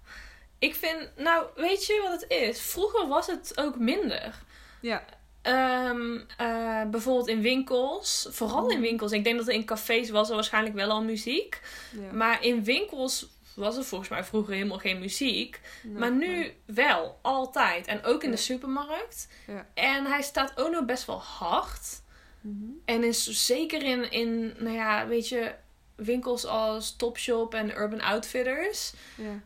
[0.58, 2.60] Ik vind, nou, weet je wat het is?
[2.60, 4.34] Vroeger was het ook minder.
[4.80, 5.04] Ja.
[5.42, 9.12] Ehm, eh, bijvoorbeeld in winkels, vooral in winkels.
[9.12, 11.60] Ik denk dat er in cafés was er waarschijnlijk wel al muziek.
[11.92, 12.12] ja.
[12.12, 15.60] Maar in winkels was er volgens mij vroeger helemaal geen muziek.
[15.82, 16.56] Nee, maar nu nee.
[16.64, 17.86] wel, altijd.
[17.86, 19.28] En ook in de supermarkt.
[19.46, 19.66] Ja.
[19.74, 22.00] En hij staat ook nog best wel hard.
[22.40, 22.70] Mhm.
[22.84, 25.54] En is zeker in, in, nou ja, weet je,
[25.98, 28.92] winkels als Topshop en Urban Outfitters.
[29.14, 29.40] Ja.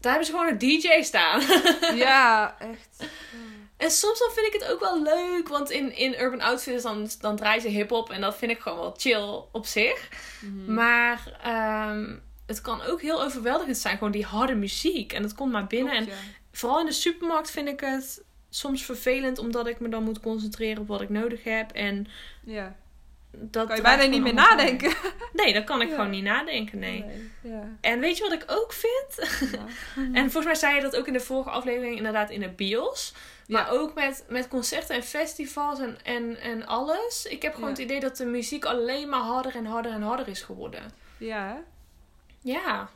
[0.00, 1.40] Daar hebben ze gewoon een DJ staan.
[1.96, 3.10] ja, echt.
[3.76, 5.48] en soms dan vind ik het ook wel leuk.
[5.48, 8.10] Want in, in Urban Outfitters dan, dan draaien ze hip-hop.
[8.10, 10.08] En dat vind ik gewoon wel chill op zich.
[10.40, 10.74] Mhm.
[10.74, 13.96] Maar ehm, het kan ook heel overweldigend zijn.
[13.96, 15.12] Gewoon die harde muziek.
[15.12, 15.92] En dat komt maar binnen.
[15.92, 16.16] Klopt, En
[16.52, 19.38] vooral in de supermarkt vind ik het soms vervelend.
[19.38, 21.72] Omdat ik me dan moet concentreren op wat ik nodig heb.
[21.72, 22.06] En
[22.44, 22.76] ja.
[23.32, 24.92] Dat Kan je bijna niet meer nadenken.
[25.32, 25.94] Nee, dan kan ik Ja.
[25.94, 26.78] gewoon niet nadenken.
[26.78, 27.04] Nee.
[27.42, 27.68] Ja.
[27.80, 29.30] En weet je wat ik ook vind?
[29.52, 29.64] Ja.
[30.18, 33.14] En volgens mij zei je dat ook in de vorige aflevering, inderdaad in de bios.
[33.46, 37.26] Maar ook met, met concerten en festivals en, en, en alles.
[37.30, 40.28] Ik heb gewoon het idee dat de muziek alleen maar harder en harder en harder
[40.28, 40.82] is geworden.
[41.18, 41.62] Ja?
[42.40, 42.88] Ja.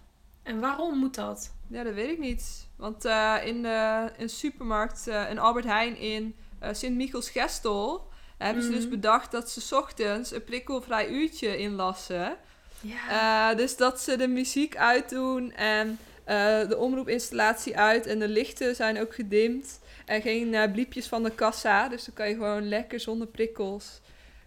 [0.43, 1.55] En waarom moet dat?
[1.69, 2.69] Ja, dat weet ik niet.
[2.77, 8.09] Want eh, in de in de supermarkt, eh in Albert Heijn in eh Sint-Michels-Gestel...
[8.37, 8.91] hebben ze dus Mhm.
[8.91, 12.37] bedacht dat ze 's ochtends een prikkelvrij uurtje inlassen.
[12.81, 13.51] Ja.
[13.51, 18.07] Eh, dus dat ze de muziek uitdoen en eh, de omroepinstallatie uit.
[18.07, 19.81] En de lichten zijn ook gedimd.
[20.05, 21.89] En geen eh, bliepjes van de kassa.
[21.89, 24.01] Dus dan kan je gewoon lekker zonder prikkels...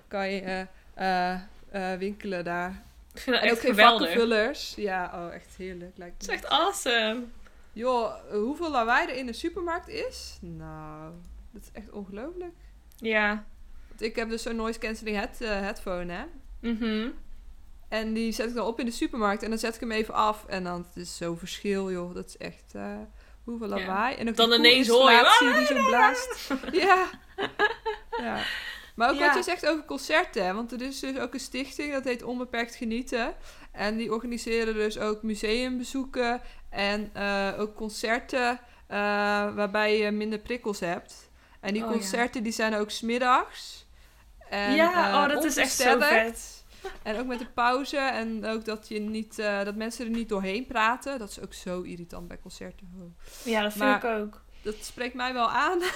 [0.08, 0.66] kan je
[2.00, 2.84] winkelen daar.
[3.14, 4.00] ik vind dat En ook echt geen geweldig.
[4.08, 4.74] vakkenvullers.
[4.76, 5.92] Ja, oh, echt heerlijk.
[5.98, 6.34] Lijkt Het me.
[6.34, 7.24] is echt awesome.
[7.74, 10.38] Joh, hoeveel lawaai er in de supermarkt is?
[10.42, 11.12] Nou,
[11.52, 12.54] dat is echt ongelooflijk.
[12.98, 13.46] Ja.
[14.02, 16.24] Ik heb dus zo'n noise cancelling head, eh, headphone, hè.
[16.72, 17.10] Mhm.
[17.90, 20.14] En die zet ik dan op in de supermarkt en dan zet ik hem even
[20.14, 20.46] af.
[20.48, 22.14] En dan het is zo'n verschil, joh.
[22.14, 22.98] Dat is echt eh,
[23.44, 23.76] hoeveel Ja.
[23.78, 24.16] lawaai.
[24.16, 26.50] En ook Dan ineens hoor je, die zo blaast.
[26.72, 27.10] ja.
[28.18, 28.44] ja.
[28.96, 29.26] Maar ook Ja.
[29.28, 30.46] wat je zegt over concerten.
[30.46, 33.34] hè, Want er is dus ook een stichting, dat heet Onbeperkt Genieten.
[33.72, 38.60] En die organiseren dus ook museumbezoeken en eh, ook concerten
[39.56, 41.30] waarbij je minder prikkels hebt.
[41.60, 41.94] En die Oh, ja.
[41.94, 43.88] concerten die zijn ook smiddags.
[44.50, 46.58] En, Ja, eh, oh, dat is echt zo onversterkt.
[47.04, 50.30] En ook met de pauze en ook dat, je niet, eh, dat mensen er niet
[50.30, 51.20] doorheen praten.
[51.20, 52.90] Dat is ook zo irritant bij concerten.
[52.98, 53.26] Oh.
[53.44, 54.42] Ja, dat vind ik ook.
[54.62, 55.80] Dat spreekt mij wel aan.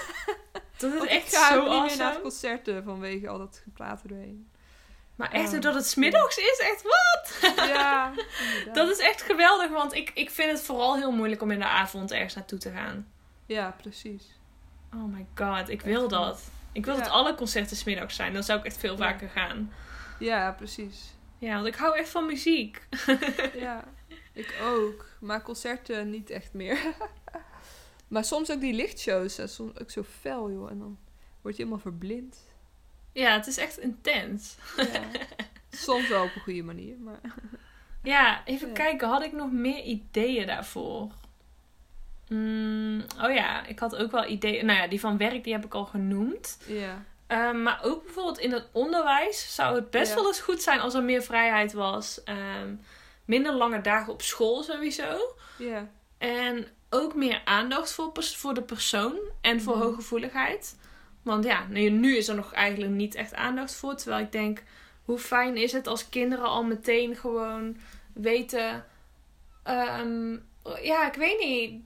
[0.78, 4.08] Dat is echt ik ga zo niet meer naar concerten vanwege al dat gepraat er
[4.08, 4.48] doorheen.
[5.14, 5.50] Maar echt, Ja.
[5.50, 7.52] doordat het smiddags is, echt wat?
[7.68, 8.74] Ja, inderdaad.
[8.74, 11.68] Dat is echt geweldig, want ik, ik vind het vooral heel moeilijk om in de
[11.68, 13.12] avond ergens naartoe te gaan.
[13.46, 14.24] Ja, precies.
[14.94, 16.42] Oh my god, ik wil dat.
[16.74, 17.00] Ik wil Ja.
[17.02, 18.32] dat alle concerten 's middags zijn.
[18.32, 18.98] Dan zou ik echt veel Ja.
[18.98, 19.72] vaker gaan.
[20.18, 21.12] Ja, precies.
[21.38, 22.86] Ja, want ik hou echt van muziek.
[23.54, 23.84] Ja,
[24.32, 25.06] ik ook.
[25.20, 26.78] Maar concerten niet echt meer.
[28.08, 29.36] maar soms ook die lichtshows.
[29.36, 30.70] hè, Soms ook zo fel, joh.
[30.70, 30.98] En dan
[31.42, 32.36] word je helemaal verblind.
[33.12, 34.56] Ja, het is echt intens.
[34.76, 35.00] Ja.
[35.70, 37.20] soms wel op een goede manier, maar...
[38.02, 39.08] Ja, even kijken.
[39.08, 41.10] Had ik nog meer ideeën daarvoor?
[42.28, 44.66] Mm, oh ja, ik had ook wel ideeën.
[44.66, 46.58] Nou ja, die van werk, die heb ik al genoemd.
[46.66, 47.02] Ja.
[47.26, 50.14] Ehm, maar ook bijvoorbeeld in het onderwijs zou het best Ja.
[50.14, 52.22] wel eens goed zijn als er meer vrijheid was.
[52.24, 52.74] Ehm,
[53.24, 55.36] minder lange dagen op school sowieso.
[55.58, 55.88] Ja.
[56.18, 59.84] En ook meer aandacht voor, pers- voor de persoon en voor Mhm.
[59.84, 60.78] hooggevoeligheid.
[61.22, 63.94] Want ja, nu, nu is er nog eigenlijk niet echt aandacht voor.
[63.96, 64.62] Terwijl ik denk,
[65.04, 67.76] hoe fijn is het als kinderen al meteen gewoon
[68.14, 68.84] weten...
[69.62, 70.32] ehm,
[70.82, 71.82] ja, ik weet niet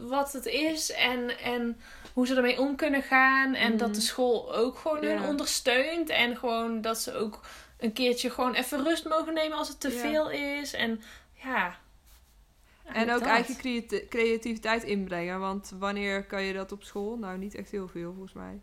[0.00, 1.80] wat het is en, en
[2.12, 3.54] hoe ze ermee om kunnen gaan.
[3.54, 3.78] En Mhm.
[3.78, 5.28] dat de school ook gewoon hun Ja.
[5.28, 6.08] ondersteunt.
[6.08, 7.40] En gewoon dat ze ook
[7.78, 10.00] een keertje gewoon even rust mogen nemen als het te Ja.
[10.00, 10.72] veel is.
[10.72, 11.02] En
[11.32, 11.78] ja...
[12.84, 13.28] En ook dat.
[13.28, 15.40] eigen creati- creativiteit inbrengen.
[15.40, 17.16] Want wanneer kan je dat op school?
[17.16, 18.60] Nou, niet echt heel veel volgens mij.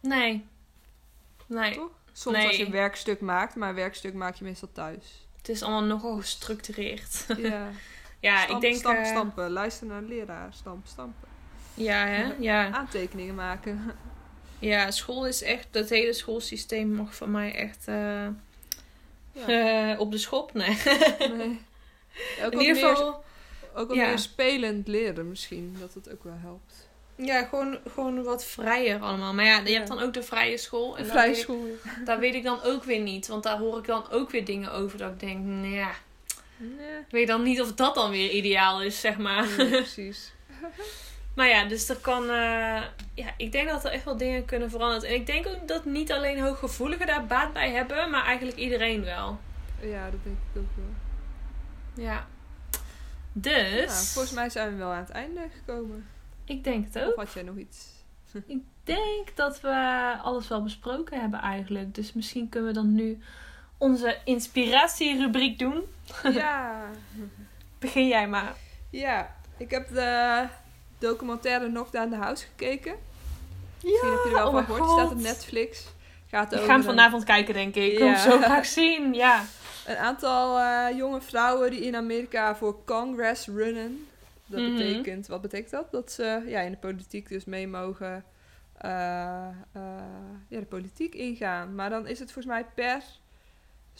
[0.00, 0.44] Nee.
[1.46, 1.74] Nee.
[1.74, 1.90] Toch?
[2.12, 2.46] Soms Nee.
[2.46, 5.26] als je een werkstuk maakt, maar een werkstuk maak je meestal thuis.
[5.36, 7.24] Het is allemaal nogal gestructureerd.
[7.36, 7.70] Ja,
[8.20, 8.76] ja, Stamp, ik denk...
[8.80, 9.50] stamp, eh, stampen.
[9.50, 10.48] Luister naar de leraar.
[10.52, 11.28] Stamp, stampen.
[11.74, 12.32] Ja, hè?
[12.38, 12.70] Ja.
[12.70, 13.92] Aantekeningen maken.
[14.58, 15.66] ja, school is echt...
[15.70, 17.88] Het hele schoolsysteem mag van mij echt...
[17.88, 18.26] eh,
[19.32, 19.92] Ja.
[19.92, 20.78] eh, op de schop, nee.
[21.36, 21.60] Nee.
[22.44, 23.24] Ook In ieder geval...
[23.74, 24.06] ook wat ja.
[24.06, 25.76] meer spelend leren misschien.
[25.80, 26.88] Dat het ook wel helpt.
[27.16, 29.34] Ja, gewoon, gewoon wat vrijer allemaal.
[29.34, 29.76] Maar ja, je Ja.
[29.76, 30.98] hebt dan ook de vrije school.
[30.98, 31.64] En vrije ik- school.
[32.04, 33.26] Daar weet ik dan ook weer niet.
[33.26, 35.44] Want daar hoor ik dan ook weer dingen over dat ik denk...
[35.44, 35.90] Nou ja,
[36.56, 36.98] Nee.
[36.98, 39.46] ik weet dan niet of dat dan weer ideaal is, zeg maar.
[39.56, 40.32] Nee, precies.
[41.34, 42.22] Maar ja, dus er kan.
[42.22, 42.82] eh,
[43.14, 45.08] ja, ik denk dat er echt wel dingen kunnen veranderen.
[45.08, 49.04] En ik denk ook dat niet alleen hooggevoeligen daar baat bij hebben, maar eigenlijk iedereen
[49.04, 49.38] wel.
[49.80, 52.04] Ja, dat denk ik ook wel.
[52.04, 52.26] Ja.
[53.32, 53.86] Dus.
[53.86, 56.06] Nou, volgens mij zijn we wel aan het einde gekomen.
[56.44, 57.16] Ik denk het Of ook.
[57.16, 57.94] had jij nog iets?
[58.46, 61.94] Ik denk dat we alles wel besproken hebben eigenlijk.
[61.94, 63.18] Dus misschien kunnen we dan nu
[63.78, 65.82] onze inspiratierubriek doen.
[66.32, 66.82] ja.
[67.78, 68.54] Begin jij maar.
[68.90, 70.44] Ja, ik heb de
[70.98, 72.94] documentaire Knockdown the House gekeken.
[73.82, 74.82] Misschien heb je er wel oh van gehoord.
[74.84, 75.18] Die staat op.
[75.20, 75.86] Netflix.
[76.28, 77.92] Gaat Ik over ga hem een- vanavond kijken, denk ik.
[77.92, 78.16] Ik Ja.
[78.16, 79.14] zo graag zien.
[79.14, 79.44] Ja.
[79.86, 84.06] Een aantal eh, jonge vrouwen die in Amerika voor Congress runnen.
[84.46, 84.72] Dat Mhm.
[84.76, 85.90] betekent, wat betekent dat?
[85.92, 88.24] Dat ze ja, in de politiek dus mee mogen
[88.76, 89.82] eh, eh,
[90.48, 91.74] ja, de politiek ingaan.
[91.74, 93.02] Maar dan is het volgens mij per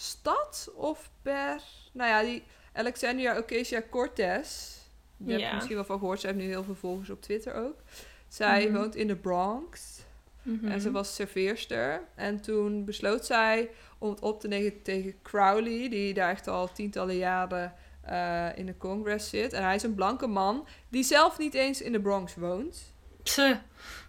[0.01, 1.61] stad of per...
[1.93, 2.43] Nou ja, die
[2.73, 3.49] Alexandria heb
[5.41, 5.49] Ja.
[5.49, 6.21] je misschien wel van gehoord.
[6.21, 7.77] Ze heeft nu heel veel volgers op Twitter ook.
[8.29, 8.77] Zij Mhm.
[8.77, 10.01] woont in de Bronx.
[10.43, 10.67] Mhm.
[10.67, 12.03] En ze was serveerster.
[12.15, 16.73] En toen besloot zij om het op te nemen tegen Crowley, die daar echt al
[16.73, 19.53] tientallen jaren eh, in de Congress zit.
[19.53, 22.95] En hij is een blanke man die zelf niet eens in de Bronx woont.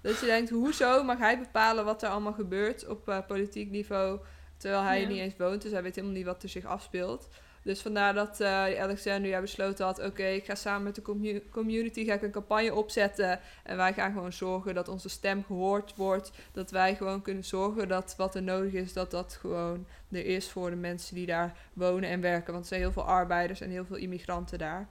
[0.02, 4.20] Dat je denkt, hoezo mag hij bepalen wat er allemaal gebeurt op eh, politiek niveau,
[4.58, 5.04] terwijl hij Ja.
[5.06, 5.62] er niet eens woont.
[5.62, 7.28] Dus hij weet helemaal niet wat er zich afspeelt.
[7.64, 8.50] Dus vandaar dat eh
[8.82, 12.74] Alexandria besloten had, oké, ik ga samen met de commu- community ga ik een campagne
[12.74, 13.40] opzetten.
[13.64, 16.32] En wij gaan gewoon zorgen dat onze stem gehoord wordt.
[16.52, 20.50] Dat wij gewoon kunnen zorgen dat wat er nodig is, dat dat gewoon er is
[20.50, 22.52] voor de mensen die daar wonen en werken.
[22.52, 24.88] Want er zijn heel veel arbeiders en heel veel immigranten daar.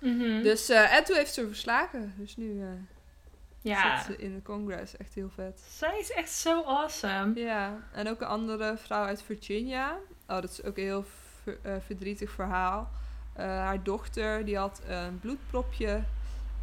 [0.00, 0.42] Mhm.
[0.42, 2.14] Dus, eh, en toen heeft ze verslagen.
[2.16, 2.66] Dus nu eh,
[3.62, 4.02] ja.
[4.02, 4.96] zit ze in de Congress.
[4.96, 5.60] Echt heel vet.
[5.70, 7.40] Zij is echt zo awesome.
[7.40, 9.90] Ja, en ook een andere vrouw uit Virginia.
[10.28, 11.04] Oh, dat is ook een heel
[11.42, 12.90] ver- eh, verdrietig verhaal.
[13.32, 16.02] Eh, haar dochter die had een bloedpropje.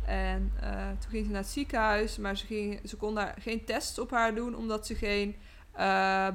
[0.06, 2.18] En eh, toen ging ze naar het ziekenhuis.
[2.18, 4.56] Maar ze, ging, ze kon daar geen tests op haar doen.
[4.56, 5.36] Omdat ze geen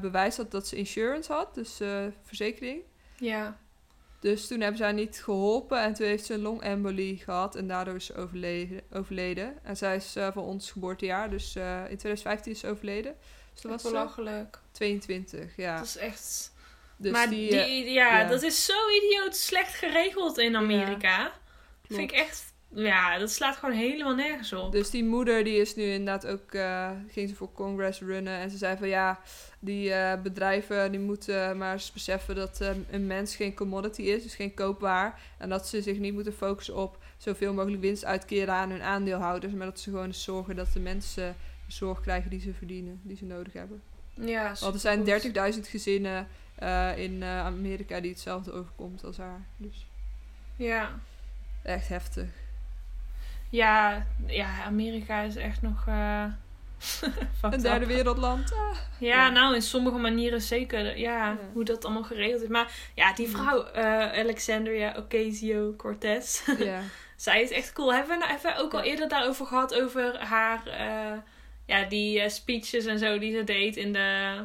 [0.01, 1.55] bewijs had dat ze insurance had.
[1.55, 1.81] Dus
[2.23, 2.83] verzekering.
[3.17, 3.57] Ja.
[4.25, 5.83] Dus toen hebben ze haar niet geholpen.
[5.83, 7.57] En toen heeft ze een longembolie gehad.
[7.57, 8.81] En daardoor is ze overleden.
[8.93, 9.59] overleden.
[9.63, 11.31] En zij is eh, van ons geboortejaar.
[11.31, 13.17] Dus eh, in 2015 is ze overleden.
[13.53, 14.59] Dus dat was ze belachelijk.
[14.73, 15.77] 22, ja.
[15.77, 16.53] Dat is echt...
[16.97, 18.29] Dus maar die, die, eh, ja, ja.
[18.29, 18.73] dat is zo
[19.03, 21.33] idioot slecht geregeld in Amerika.
[21.87, 22.54] Vind ik echt...
[22.75, 24.73] Ja, dat slaat gewoon helemaal nergens op.
[24.73, 28.39] Dus die moeder die is nu inderdaad ook, eh, ging ze voor Congress runnen.
[28.39, 29.21] En ze zei van ja,
[29.59, 34.23] die eh, bedrijven die moeten maar eens beseffen dat eh, een mens geen commodity is,
[34.23, 35.21] dus geen koopwaar.
[35.39, 39.53] En dat ze zich niet moeten focussen op zoveel mogelijk winst uitkeren aan hun aandeelhouders.
[39.53, 43.01] Maar dat ze gewoon eens zorgen dat de mensen de zorg krijgen die ze verdienen,
[43.03, 43.83] die ze nodig hebben.
[44.15, 45.55] ja, Want er zijn supergoed.
[45.55, 46.27] 30.000 gezinnen
[46.97, 49.41] in Amerika die hetzelfde overkomt als haar.
[49.57, 49.87] Dus
[50.57, 50.99] Ja.
[51.63, 52.29] echt heftig.
[53.55, 55.85] Ja, ja, Amerika is echt nog...
[55.87, 56.25] eh,
[57.43, 58.53] een derde wereldland.
[58.53, 58.77] Ah.
[58.99, 60.85] Ja, ja, nou in sommige manieren zeker.
[60.85, 62.49] Ja, ja, hoe dat allemaal geregeld is.
[62.49, 66.43] Maar ja, die vrouw, uh, Alexandria Ocasio-Cortez.
[66.59, 66.81] Ja.
[67.17, 67.95] Zij is echt cool.
[67.95, 69.75] Hebben we, nou, hebben ook al eerder daarover gehad?
[69.75, 71.19] Over haar, uh,
[71.67, 74.39] ja, die uh, speeches en zo die ze deed in de...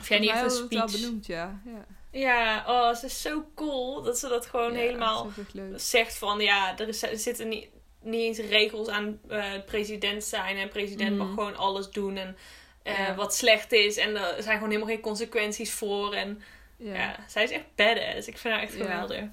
[0.00, 0.68] Of jij niet een speech.
[0.68, 1.60] wel benoemd, ja.
[1.64, 1.84] ja.
[2.10, 5.30] Ja, oh, ze is zo cool dat ze dat gewoon helemaal
[5.74, 7.68] zegt van ja, er, is, er zitten niet,
[8.04, 11.36] niet eens regels aan uh, president zijn en president mag mhm.
[11.36, 12.36] gewoon alles doen en
[12.84, 16.42] uh, wat slecht is en er zijn gewoon helemaal geen consequenties voor en
[16.76, 18.28] ja, ja zij is echt badass.
[18.28, 19.24] Ik vind haar echt geweldig.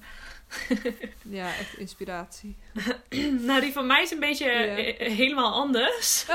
[1.22, 2.56] ja, echt inspiratie.
[3.46, 4.48] nou, die van mij is een beetje
[4.98, 6.26] helemaal anders.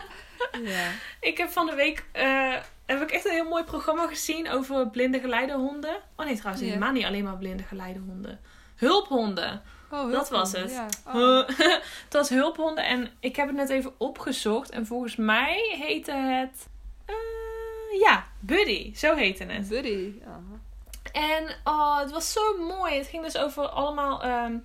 [0.62, 0.90] ja.
[1.20, 2.54] Ik heb van de week uh,
[2.86, 5.96] heb ik echt een heel mooi programma gezien over blinde geleidehonden.
[6.16, 8.40] Oh nee, trouwens, helemaal niet alleen maar blinde geleidehonden.
[8.76, 9.62] Hulphonden.
[9.96, 10.70] Oh, dat was het.
[10.70, 10.86] Ja.
[11.14, 11.48] Oh.
[11.48, 14.70] het was hulphonden en ik heb het net even opgezocht.
[14.70, 16.68] En volgens mij heette het...
[17.06, 18.94] Uh, ja, Buddy.
[18.94, 19.68] Zo heette het.
[19.68, 20.12] Buddy.
[21.12, 22.94] En oh, het was zo mooi.
[22.94, 24.24] Het ging dus over allemaal...
[24.24, 24.62] Um,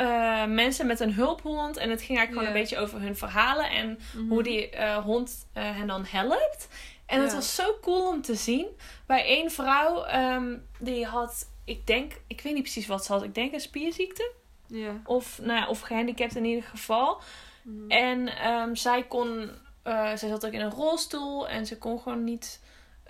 [0.00, 1.76] uh, mensen met een hulphond.
[1.76, 3.70] En het ging eigenlijk gewoon een beetje over hun verhalen.
[3.70, 4.28] En mhm.
[4.28, 6.68] hoe die uh, hond hen dan helpt.
[7.06, 8.66] En het was zo cool om te zien.
[9.06, 13.22] Bij één vrouw, um, die had, ik denk, ik weet niet precies wat ze had.
[13.22, 14.32] Ik denk een spierziekte.
[14.66, 15.00] Ja.
[15.04, 17.20] Of, nou ja, of gehandicapt in ieder geval.
[17.62, 17.90] Mhm.
[17.90, 19.50] En um, zij kon,
[19.84, 22.60] uh, zij zat ook in een rolstoel en ze kon gewoon niet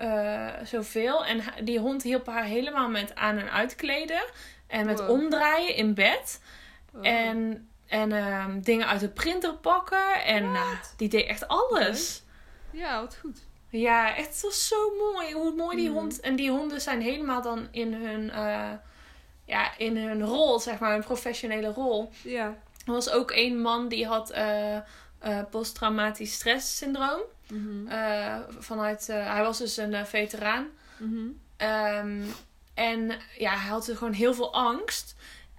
[0.00, 1.24] uh, zoveel.
[1.24, 4.24] En die hond hielp haar helemaal met aan- en uitkleden.
[4.66, 6.40] En met omdraaien in bed.
[7.02, 10.24] En, en um, dingen uit de printer pakken.
[10.24, 12.22] En uh, die deed echt alles.
[12.70, 13.44] Ja, wat goed.
[13.68, 15.32] Ja, het was zo mooi.
[15.32, 15.98] Hoe mooi die mhm.
[15.98, 16.20] hond.
[16.20, 18.72] En die honden zijn helemaal dan in hun, uh,
[19.46, 22.12] ja, in hun rol, zeg maar, een professionele rol.
[22.22, 22.46] Ja.
[22.86, 24.76] Er was ook één man die had uh,
[25.26, 27.20] uh, posttraumatisch stresssyndroom.
[27.48, 27.88] Mm
[28.58, 30.66] vanuit, hij was dus een veteraan.
[30.98, 32.34] Mm um,
[32.74, 35.14] en ja, hij had gewoon heel veel angst.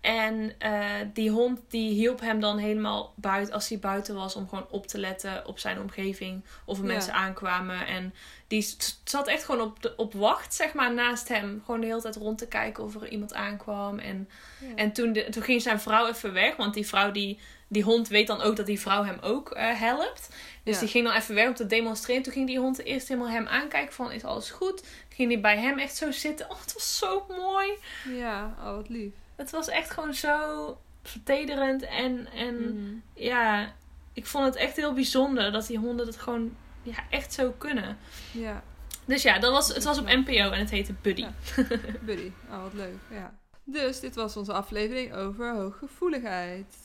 [0.08, 4.49] En uh, die hond die hielp hem dan helemaal buiten als hij buiten was om
[4.49, 6.43] gewoon op te letten op zijn omgeving.
[6.66, 7.88] Of er mensen aankwamen.
[7.88, 8.14] En
[8.47, 11.62] die zat echt gewoon op, de, op wacht, zeg maar, naast hem.
[11.66, 13.99] Gewoon de hele tijd rond te kijken of er iemand aankwam.
[13.99, 14.30] En,
[14.76, 16.55] en toen, de, toen ging zijn vrouw even weg.
[16.55, 19.80] Want die vrouw, die, die hond weet dan ook dat die vrouw hem ook uh,
[19.80, 20.30] helpt.
[20.64, 22.24] Dus die ging dan even weg om te demonstreren.
[22.24, 24.84] Toen ging die hond eerst helemaal hem aankijken van is alles goed.
[25.10, 26.49] ging hij bij hem echt zo zitten.
[26.49, 27.72] Oh, het was zo mooi.
[28.18, 31.84] Ja, oh wat lief het was echt gewoon zo vertederend.
[31.84, 32.96] En, en mhm.
[33.14, 33.74] ja,
[34.14, 37.98] ik vond het echt heel bijzonder dat die honden het gewoon ja, echt zo kunnen.
[38.32, 38.64] Ja.
[39.06, 41.26] Dus ja, dat was, het was op NPO en het heette Buddy.
[42.06, 42.98] Buddy, oh wat leuk.
[43.12, 43.34] Ja.
[43.64, 46.76] Dus dit was onze aflevering over hooggevoeligheid.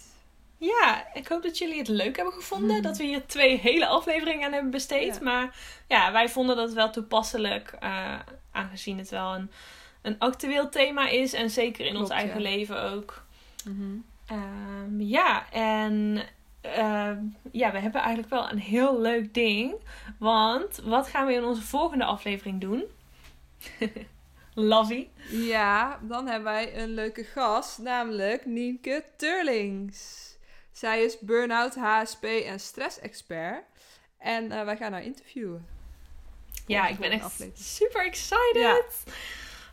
[0.59, 2.77] Ja, ik hoop dat jullie het leuk hebben gevonden.
[2.77, 2.83] Mhm.
[2.83, 5.21] Dat we hier twee hele afleveringen aan hebben besteed.
[5.21, 5.57] Maar
[5.89, 7.73] ja, wij vonden dat wel toepasselijk.
[7.83, 8.19] Uh,
[8.53, 9.51] aangezien het wel een
[10.03, 11.33] een actueel thema is.
[11.33, 13.25] En zeker in ons eigen leven ook.
[13.65, 13.97] Mhm.
[14.27, 16.23] Ehm, ja, en
[16.67, 17.13] uh,
[17.53, 19.75] ja, we hebben eigenlijk wel een heel leuk ding.
[20.19, 22.85] Want wat gaan we in onze volgende aflevering doen?
[24.55, 25.09] Lovey.
[25.31, 30.31] Ja, dan hebben wij een leuke gast, namelijk Nienke Turlings.
[30.73, 33.65] Zij is burn-out, HSP en stress-expert.
[34.19, 35.67] En uh, wij gaan haar interviewen.
[36.67, 39.05] Ja, ik ben echt super excited.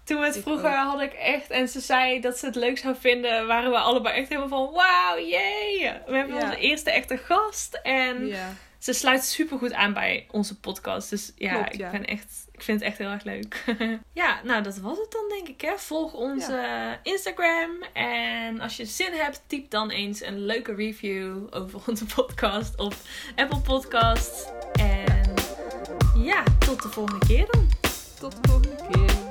[0.10, 2.95] Toen we het vroeger had ik echt, en ze zei dat ze het leuk zou
[2.99, 5.91] vinden, waren we allebei echt helemaal van wauw, jee.
[6.05, 7.80] We hebben onze eerste echte gast.
[7.84, 8.34] En
[8.78, 11.10] ze sluit super goed aan bij onze podcast.
[11.10, 13.64] Dus ja, ik ben echt, ik vind het echt heel erg leuk.
[14.24, 15.62] ja, nou dat was het dan denk ik.
[15.62, 15.78] Hè.
[15.78, 17.84] Volg onze Instagram.
[17.93, 22.93] En als je zin hebt, typ dan eens een leuke review over onze podcast op
[23.36, 24.51] Apple Podcast.
[24.80, 25.34] En
[26.24, 27.70] ja, tot de volgende keer dan.
[28.20, 29.29] Tot de volgende keer.